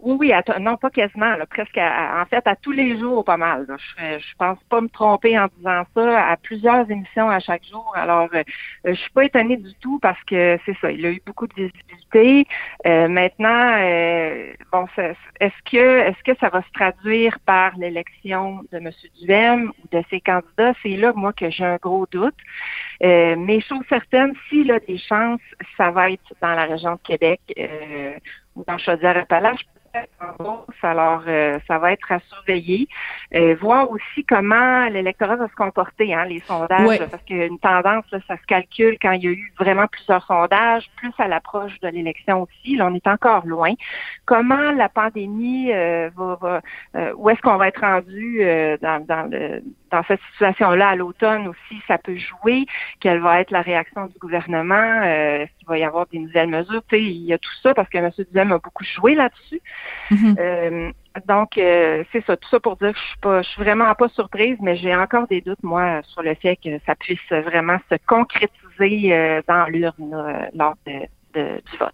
Oui, 0.00 0.16
oui, 0.20 0.32
à 0.32 0.44
non 0.60 0.76
pas 0.76 0.90
quasiment, 0.90 1.34
là, 1.34 1.44
presque 1.46 1.76
à- 1.76 2.22
en 2.22 2.26
fait 2.26 2.46
à 2.46 2.54
tous 2.54 2.70
les 2.70 2.96
jours 2.98 3.24
pas 3.24 3.36
mal. 3.36 3.66
là. 3.68 3.76
Je, 3.78 4.18
je 4.20 4.34
pense 4.38 4.58
pas 4.70 4.80
me 4.80 4.88
tromper 4.88 5.36
en 5.36 5.48
disant 5.56 5.82
ça 5.92 6.28
à 6.30 6.36
plusieurs 6.36 6.88
émissions 6.88 7.28
à 7.28 7.40
chaque 7.40 7.64
jour. 7.64 7.92
Alors 7.96 8.28
euh, 8.32 8.44
euh, 8.86 8.94
je 8.94 9.00
suis 9.00 9.10
pas 9.10 9.24
étonnée 9.24 9.56
du 9.56 9.74
tout 9.80 9.98
parce 9.98 10.22
que 10.24 10.56
c'est 10.64 10.76
ça, 10.80 10.92
il 10.92 11.04
a 11.04 11.10
eu 11.10 11.20
beaucoup 11.26 11.48
de 11.48 11.54
visibilité. 11.54 12.46
Euh, 12.86 13.08
maintenant, 13.08 13.74
euh, 13.80 14.52
bon, 14.70 14.86
est-ce 15.40 15.62
que 15.70 15.98
est-ce 16.08 16.22
que 16.22 16.38
ça 16.38 16.48
va 16.48 16.62
se 16.62 16.70
traduire 16.72 17.40
par 17.40 17.76
l'élection 17.76 18.62
de 18.70 18.78
M. 18.78 18.90
Duhem 19.20 19.72
ou 19.82 19.96
de 19.96 20.02
ses 20.10 20.20
candidats? 20.20 20.74
C'est 20.82 20.96
là 20.96 21.12
moi 21.16 21.32
que 21.32 21.50
j'ai 21.50 21.64
un 21.64 21.76
gros 21.76 22.06
doute. 22.12 22.36
Euh, 23.02 23.34
mais 23.36 23.60
chose 23.60 23.82
certaine, 23.88 24.32
s'il 24.48 24.70
a 24.70 24.78
des 24.78 24.98
chances, 24.98 25.40
ça 25.76 25.90
va 25.90 26.10
être 26.12 26.34
dans 26.40 26.54
la 26.54 26.66
région 26.66 26.92
de 26.94 27.00
Québec 27.02 27.40
euh, 27.58 28.14
ou 28.54 28.64
dans 28.64 28.78
Chaudière-Appalaches. 28.78 29.64
Alors, 30.82 31.22
euh, 31.26 31.58
ça 31.66 31.78
va 31.78 31.92
être 31.92 32.12
à 32.12 32.20
surveiller. 32.20 32.86
Euh, 33.34 33.56
voir 33.60 33.90
aussi 33.90 34.24
comment 34.24 34.86
l'électorat 34.88 35.36
va 35.36 35.48
se 35.48 35.54
comporter, 35.54 36.14
hein, 36.14 36.24
les 36.24 36.40
sondages, 36.46 36.86
là, 36.98 37.06
parce 37.08 37.22
qu'une 37.24 37.58
tendance, 37.58 38.04
là, 38.12 38.18
ça 38.26 38.36
se 38.36 38.42
calcule 38.46 38.96
quand 39.00 39.12
il 39.12 39.24
y 39.24 39.28
a 39.28 39.30
eu 39.30 39.52
vraiment 39.58 39.86
plusieurs 39.86 40.24
sondages, 40.26 40.86
plus 40.96 41.12
à 41.18 41.26
l'approche 41.28 41.78
de 41.80 41.88
l'élection 41.88 42.42
aussi. 42.42 42.76
Là, 42.76 42.86
on 42.86 42.94
est 42.94 43.06
encore 43.06 43.46
loin. 43.46 43.72
Comment 44.24 44.72
la 44.72 44.88
pandémie 44.88 45.72
euh, 45.72 46.10
va, 46.16 46.38
va 46.40 46.60
euh, 46.96 47.12
où 47.16 47.28
est-ce 47.30 47.40
qu'on 47.40 47.56
va 47.56 47.68
être 47.68 47.80
rendu 47.80 48.38
euh, 48.42 48.76
dans, 48.80 49.04
dans, 49.04 49.28
le- 49.30 49.62
dans 49.90 50.02
cette 50.04 50.20
situation-là 50.32 50.88
à 50.90 50.96
l'automne 50.96 51.48
aussi, 51.48 51.80
ça 51.86 51.98
peut 51.98 52.16
jouer 52.16 52.66
quelle 53.00 53.20
va 53.20 53.40
être 53.40 53.50
la 53.50 53.62
réaction 53.62 54.06
du 54.06 54.18
gouvernement, 54.18 54.74
euh, 54.74 55.42
est-ce 55.42 55.52
qu'il 55.58 55.68
va 55.68 55.78
y 55.78 55.84
avoir 55.84 56.06
des 56.06 56.18
nouvelles 56.18 56.48
mesures, 56.48 56.82
il 56.92 57.24
y 57.24 57.32
a 57.32 57.38
tout 57.38 57.50
ça 57.62 57.74
parce 57.74 57.88
que 57.88 57.98
M. 57.98 58.10
Duhem 58.32 58.52
a 58.52 58.58
beaucoup 58.58 58.84
joué 58.84 59.14
là-dessus. 59.14 59.60
Mhm. 60.10 60.36
Euh, 60.38 60.90
donc, 61.26 61.58
euh, 61.58 62.04
c'est 62.12 62.24
ça, 62.26 62.36
tout 62.36 62.48
ça 62.48 62.60
pour 62.60 62.76
dire 62.76 62.92
que 62.92 62.98
je 62.98 63.04
suis 63.04 63.18
pas, 63.20 63.42
je 63.42 63.48
suis 63.48 63.62
vraiment 63.62 63.92
pas 63.94 64.08
surprise, 64.08 64.56
mais 64.60 64.76
j'ai 64.76 64.94
encore 64.94 65.26
des 65.26 65.40
doutes, 65.40 65.62
moi, 65.62 66.00
sur 66.08 66.22
le 66.22 66.34
fait 66.34 66.56
que 66.56 66.70
ça 66.86 66.94
puisse 66.94 67.18
vraiment 67.30 67.78
se 67.90 67.96
concrétiser 68.06 69.12
euh, 69.12 69.42
dans 69.48 69.66
l'urne 69.66 70.48
lors 70.54 70.74
de, 70.86 70.92
de- 71.34 71.56
du 71.56 71.78
vote. 71.78 71.92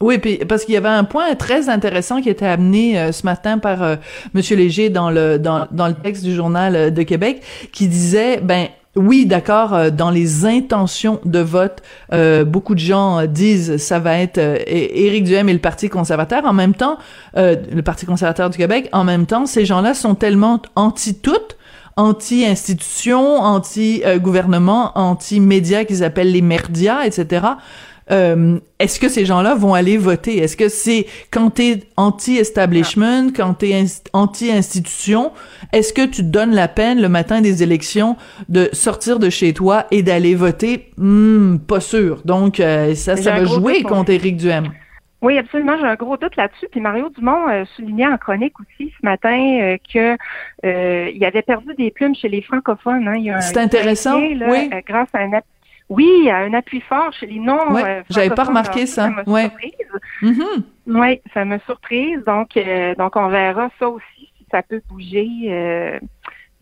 Oui, 0.00 0.18
puis 0.18 0.38
parce 0.48 0.64
qu'il 0.64 0.74
y 0.74 0.76
avait 0.76 0.88
un 0.88 1.04
point 1.04 1.34
très 1.34 1.68
intéressant 1.68 2.20
qui 2.20 2.28
était 2.28 2.46
amené 2.46 2.98
euh, 2.98 3.12
ce 3.12 3.24
matin 3.24 3.58
par 3.58 3.82
euh, 3.82 3.96
Monsieur 4.34 4.56
Léger 4.56 4.90
dans 4.90 5.10
le 5.10 5.38
dans, 5.38 5.66
dans 5.70 5.88
le 5.88 5.94
texte 5.94 6.24
du 6.24 6.34
journal 6.34 6.92
de 6.92 7.02
Québec, 7.04 7.42
qui 7.72 7.88
disait 7.88 8.40
ben 8.40 8.68
oui, 8.96 9.26
d'accord, 9.26 9.74
euh, 9.74 9.90
dans 9.90 10.10
les 10.10 10.46
intentions 10.46 11.20
de 11.24 11.40
vote, 11.40 11.82
euh, 12.12 12.44
beaucoup 12.44 12.74
de 12.74 12.80
gens 12.80 13.18
euh, 13.20 13.26
disent 13.26 13.76
ça 13.78 13.98
va 13.98 14.18
être 14.18 14.38
euh, 14.38 14.58
Éric 14.66 15.24
Duhem 15.24 15.48
et 15.48 15.52
le 15.52 15.58
Parti 15.58 15.88
conservateur. 15.88 16.44
En 16.44 16.52
même 16.52 16.74
temps, 16.74 16.98
euh, 17.36 17.56
le 17.72 17.82
Parti 17.82 18.06
conservateur 18.06 18.50
du 18.50 18.58
Québec, 18.58 18.88
en 18.92 19.02
même 19.02 19.26
temps, 19.26 19.46
ces 19.46 19.64
gens-là 19.64 19.94
sont 19.94 20.14
tellement 20.14 20.62
anti-toutes 20.76 21.56
anti-institutions, 21.96 23.36
anti-gouvernement, 23.38 24.90
anti-médias 24.98 25.84
qu'ils 25.84 26.02
appellent 26.02 26.32
les 26.32 26.42
merdias, 26.42 27.04
etc. 27.04 27.46
Euh, 28.10 28.58
est-ce 28.78 29.00
que 29.00 29.08
ces 29.08 29.24
gens-là 29.24 29.54
vont 29.54 29.72
aller 29.72 29.96
voter? 29.96 30.36
Est-ce 30.38 30.56
que 30.56 30.68
c'est 30.68 31.06
quand 31.30 31.50
t'es 31.50 31.80
anti-establishment, 31.96 33.30
quand 33.34 33.54
t'es 33.54 33.70
inst- 33.70 34.06
anti-institution, 34.12 35.32
est-ce 35.72 35.92
que 35.92 36.02
tu 36.06 36.22
te 36.22 36.28
donnes 36.28 36.54
la 36.54 36.68
peine 36.68 37.00
le 37.00 37.08
matin 37.08 37.40
des 37.40 37.62
élections 37.62 38.16
de 38.48 38.68
sortir 38.72 39.18
de 39.18 39.30
chez 39.30 39.54
toi 39.54 39.86
et 39.90 40.02
d'aller 40.02 40.34
voter? 40.34 40.90
Hmm, 40.98 41.56
pas 41.58 41.80
sûr. 41.80 42.20
Donc, 42.24 42.60
euh, 42.60 42.94
ça, 42.94 43.16
ça 43.16 43.32
va 43.32 43.44
jouer 43.44 43.82
contre 43.82 44.10
Éric 44.10 44.36
Duhem. 44.36 44.68
Oui, 45.22 45.38
absolument. 45.38 45.78
J'ai 45.80 45.86
un 45.86 45.94
gros 45.94 46.18
doute 46.18 46.36
là-dessus. 46.36 46.66
Puis 46.70 46.82
Mario 46.82 47.08
Dumont 47.08 47.48
euh, 47.48 47.64
soulignait 47.74 48.06
en 48.06 48.18
chronique 48.18 48.52
aussi 48.60 48.92
ce 49.00 49.06
matin 49.06 49.58
euh, 49.62 49.76
que 49.90 50.18
euh, 50.66 51.10
il 51.14 51.24
avait 51.24 51.40
perdu 51.40 51.68
des 51.78 51.90
plumes 51.90 52.14
chez 52.14 52.28
les 52.28 52.42
francophones. 52.42 53.08
Hein. 53.08 53.40
C'est 53.40 53.56
intéressant, 53.56 54.20
là, 54.20 54.46
oui. 54.50 54.68
grâce 54.86 55.08
à 55.14 55.20
un 55.20 55.32
app- 55.32 55.46
oui, 55.90 56.30
un 56.30 56.52
appui 56.54 56.80
fort 56.80 57.12
chez 57.12 57.26
les 57.26 57.38
non. 57.38 57.72
Ouais, 57.72 57.84
euh, 57.84 58.02
j'avais 58.08 58.30
pas 58.30 58.44
remarqué 58.44 58.86
ça. 58.86 59.10
Ouais. 59.26 59.42
surprise. 59.42 59.72
Mhm. 60.22 60.62
Oui, 60.86 61.20
ça 61.34 61.44
m'a 61.44 61.58
surprise. 61.60 62.20
Donc, 62.26 62.56
euh, 62.56 62.94
donc 62.94 63.16
on 63.16 63.28
verra 63.28 63.70
ça 63.78 63.88
aussi 63.88 64.28
si 64.38 64.46
ça 64.50 64.62
peut 64.62 64.80
bouger 64.88 65.28
euh, 65.48 65.98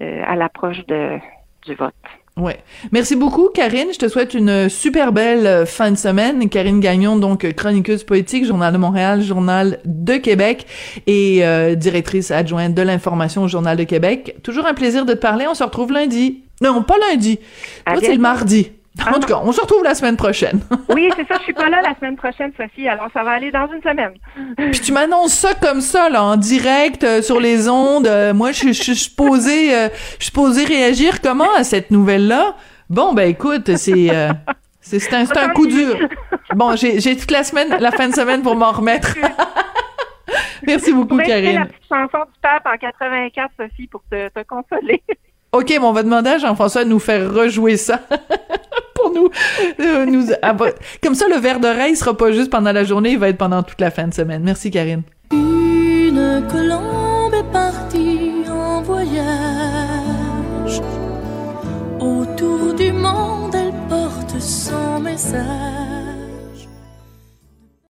à 0.00 0.34
l'approche 0.34 0.84
de 0.86 1.18
du 1.64 1.74
vote. 1.76 1.94
Ouais. 2.36 2.56
Merci 2.90 3.14
beaucoup, 3.14 3.50
Karine. 3.50 3.92
Je 3.92 3.98
te 3.98 4.08
souhaite 4.08 4.34
une 4.34 4.68
super 4.68 5.12
belle 5.12 5.66
fin 5.66 5.90
de 5.92 5.96
semaine. 5.96 6.48
Karine 6.48 6.80
Gagnon, 6.80 7.16
donc 7.16 7.46
chroniqueuse 7.54 8.02
politique, 8.02 8.44
Journal 8.44 8.72
de 8.72 8.78
Montréal, 8.78 9.20
Journal 9.20 9.78
de 9.84 10.16
Québec 10.16 10.66
et 11.06 11.44
directrice 11.76 12.30
adjointe 12.30 12.74
de 12.74 12.82
l'information 12.82 13.42
au 13.42 13.48
Journal 13.48 13.76
de 13.76 13.84
Québec. 13.84 14.36
Toujours 14.42 14.66
un 14.66 14.74
plaisir 14.74 15.04
de 15.04 15.12
te 15.12 15.18
parler. 15.18 15.44
On 15.46 15.54
se 15.54 15.62
retrouve 15.62 15.92
lundi. 15.92 16.42
Non, 16.62 16.82
pas 16.82 16.96
lundi. 17.10 17.38
C'est 18.00 18.14
le 18.14 18.18
mardi. 18.18 18.72
En 19.08 19.14
tout 19.18 19.26
cas, 19.26 19.40
on 19.42 19.52
se 19.52 19.60
retrouve 19.60 19.82
la 19.84 19.94
semaine 19.94 20.16
prochaine. 20.16 20.60
Oui, 20.88 21.08
c'est 21.16 21.26
ça. 21.26 21.36
Je 21.38 21.44
suis 21.44 21.52
pas 21.54 21.68
là 21.70 21.80
la 21.82 21.94
semaine 21.96 22.16
prochaine, 22.16 22.52
Sophie. 22.56 22.86
Alors, 22.88 23.08
ça 23.14 23.22
va 23.24 23.30
aller 23.32 23.50
dans 23.50 23.66
une 23.72 23.80
semaine. 23.82 24.12
Puis 24.70 24.80
tu 24.80 24.92
m'annonces 24.92 25.32
ça 25.32 25.54
comme 25.54 25.80
ça, 25.80 26.10
là, 26.10 26.22
en 26.22 26.36
direct, 26.36 27.02
euh, 27.02 27.22
sur 27.22 27.40
les 27.40 27.68
ondes. 27.68 28.06
Euh, 28.06 28.34
moi, 28.34 28.52
je 28.52 28.70
suis 28.72 28.94
supposée, 28.96 29.74
euh, 29.74 29.88
je 30.18 30.24
suis 30.24 30.26
supposée 30.26 30.64
réagir 30.64 31.20
comment 31.22 31.52
à 31.56 31.64
cette 31.64 31.90
nouvelle-là? 31.90 32.54
Bon, 32.90 33.14
ben 33.14 33.28
écoute, 33.28 33.76
c'est... 33.76 34.10
euh, 34.14 34.30
c'est 34.82 35.12
un, 35.14 35.24
un 35.36 35.48
coup 35.50 35.66
dur. 35.66 35.96
Bon, 36.54 36.76
j'ai 36.76 37.00
j'ai 37.00 37.16
toute 37.16 37.30
la 37.30 37.44
semaine, 37.44 37.68
la 37.80 37.92
fin 37.92 38.08
de 38.08 38.14
semaine 38.14 38.42
pour 38.42 38.56
m'en 38.56 38.72
remettre. 38.72 39.14
Merci 40.66 40.92
beaucoup, 40.92 41.16
pourrais 41.16 41.24
écouter 41.24 41.42
la 41.44 41.52
Karine. 41.52 41.66
petite 41.68 41.88
chanson 41.88 42.24
du 42.26 42.40
pape 42.42 42.66
en 42.66 42.76
84, 42.76 43.50
Sophie, 43.58 43.86
pour 43.86 44.02
te, 44.10 44.28
te 44.28 44.42
consoler. 44.46 45.02
OK, 45.52 45.72
bon, 45.80 45.88
on 45.88 45.92
va 45.92 46.02
demander 46.02 46.30
à 46.30 46.38
Jean-François 46.38 46.84
de 46.84 46.88
nous 46.90 46.98
faire 46.98 47.32
rejouer 47.32 47.76
ça 47.76 48.00
nous... 49.14 49.28
euh, 49.80 50.06
nous 50.06 50.26
comme 51.02 51.14
ça, 51.14 51.26
le 51.28 51.36
verre 51.36 51.60
d'oreille 51.60 51.96
sera 51.96 52.16
pas 52.16 52.32
juste 52.32 52.50
pendant 52.50 52.72
la 52.72 52.84
journée, 52.84 53.12
il 53.12 53.18
va 53.18 53.28
être 53.28 53.38
pendant 53.38 53.62
toute 53.62 53.80
la 53.80 53.90
fin 53.90 54.06
de 54.08 54.14
semaine. 54.14 54.42
Merci, 54.42 54.70
Karine. 54.70 55.02
Une 55.32 56.42
colombe 56.50 57.34
est 57.34 57.52
partie 57.52 58.32
en 58.50 58.82
voyage. 58.82 60.80
Autour 62.00 62.74
du 62.74 62.92
monde, 62.92 63.54
elle 63.54 63.72
porte 63.88 64.40
son 64.40 65.00
message. 65.00 66.01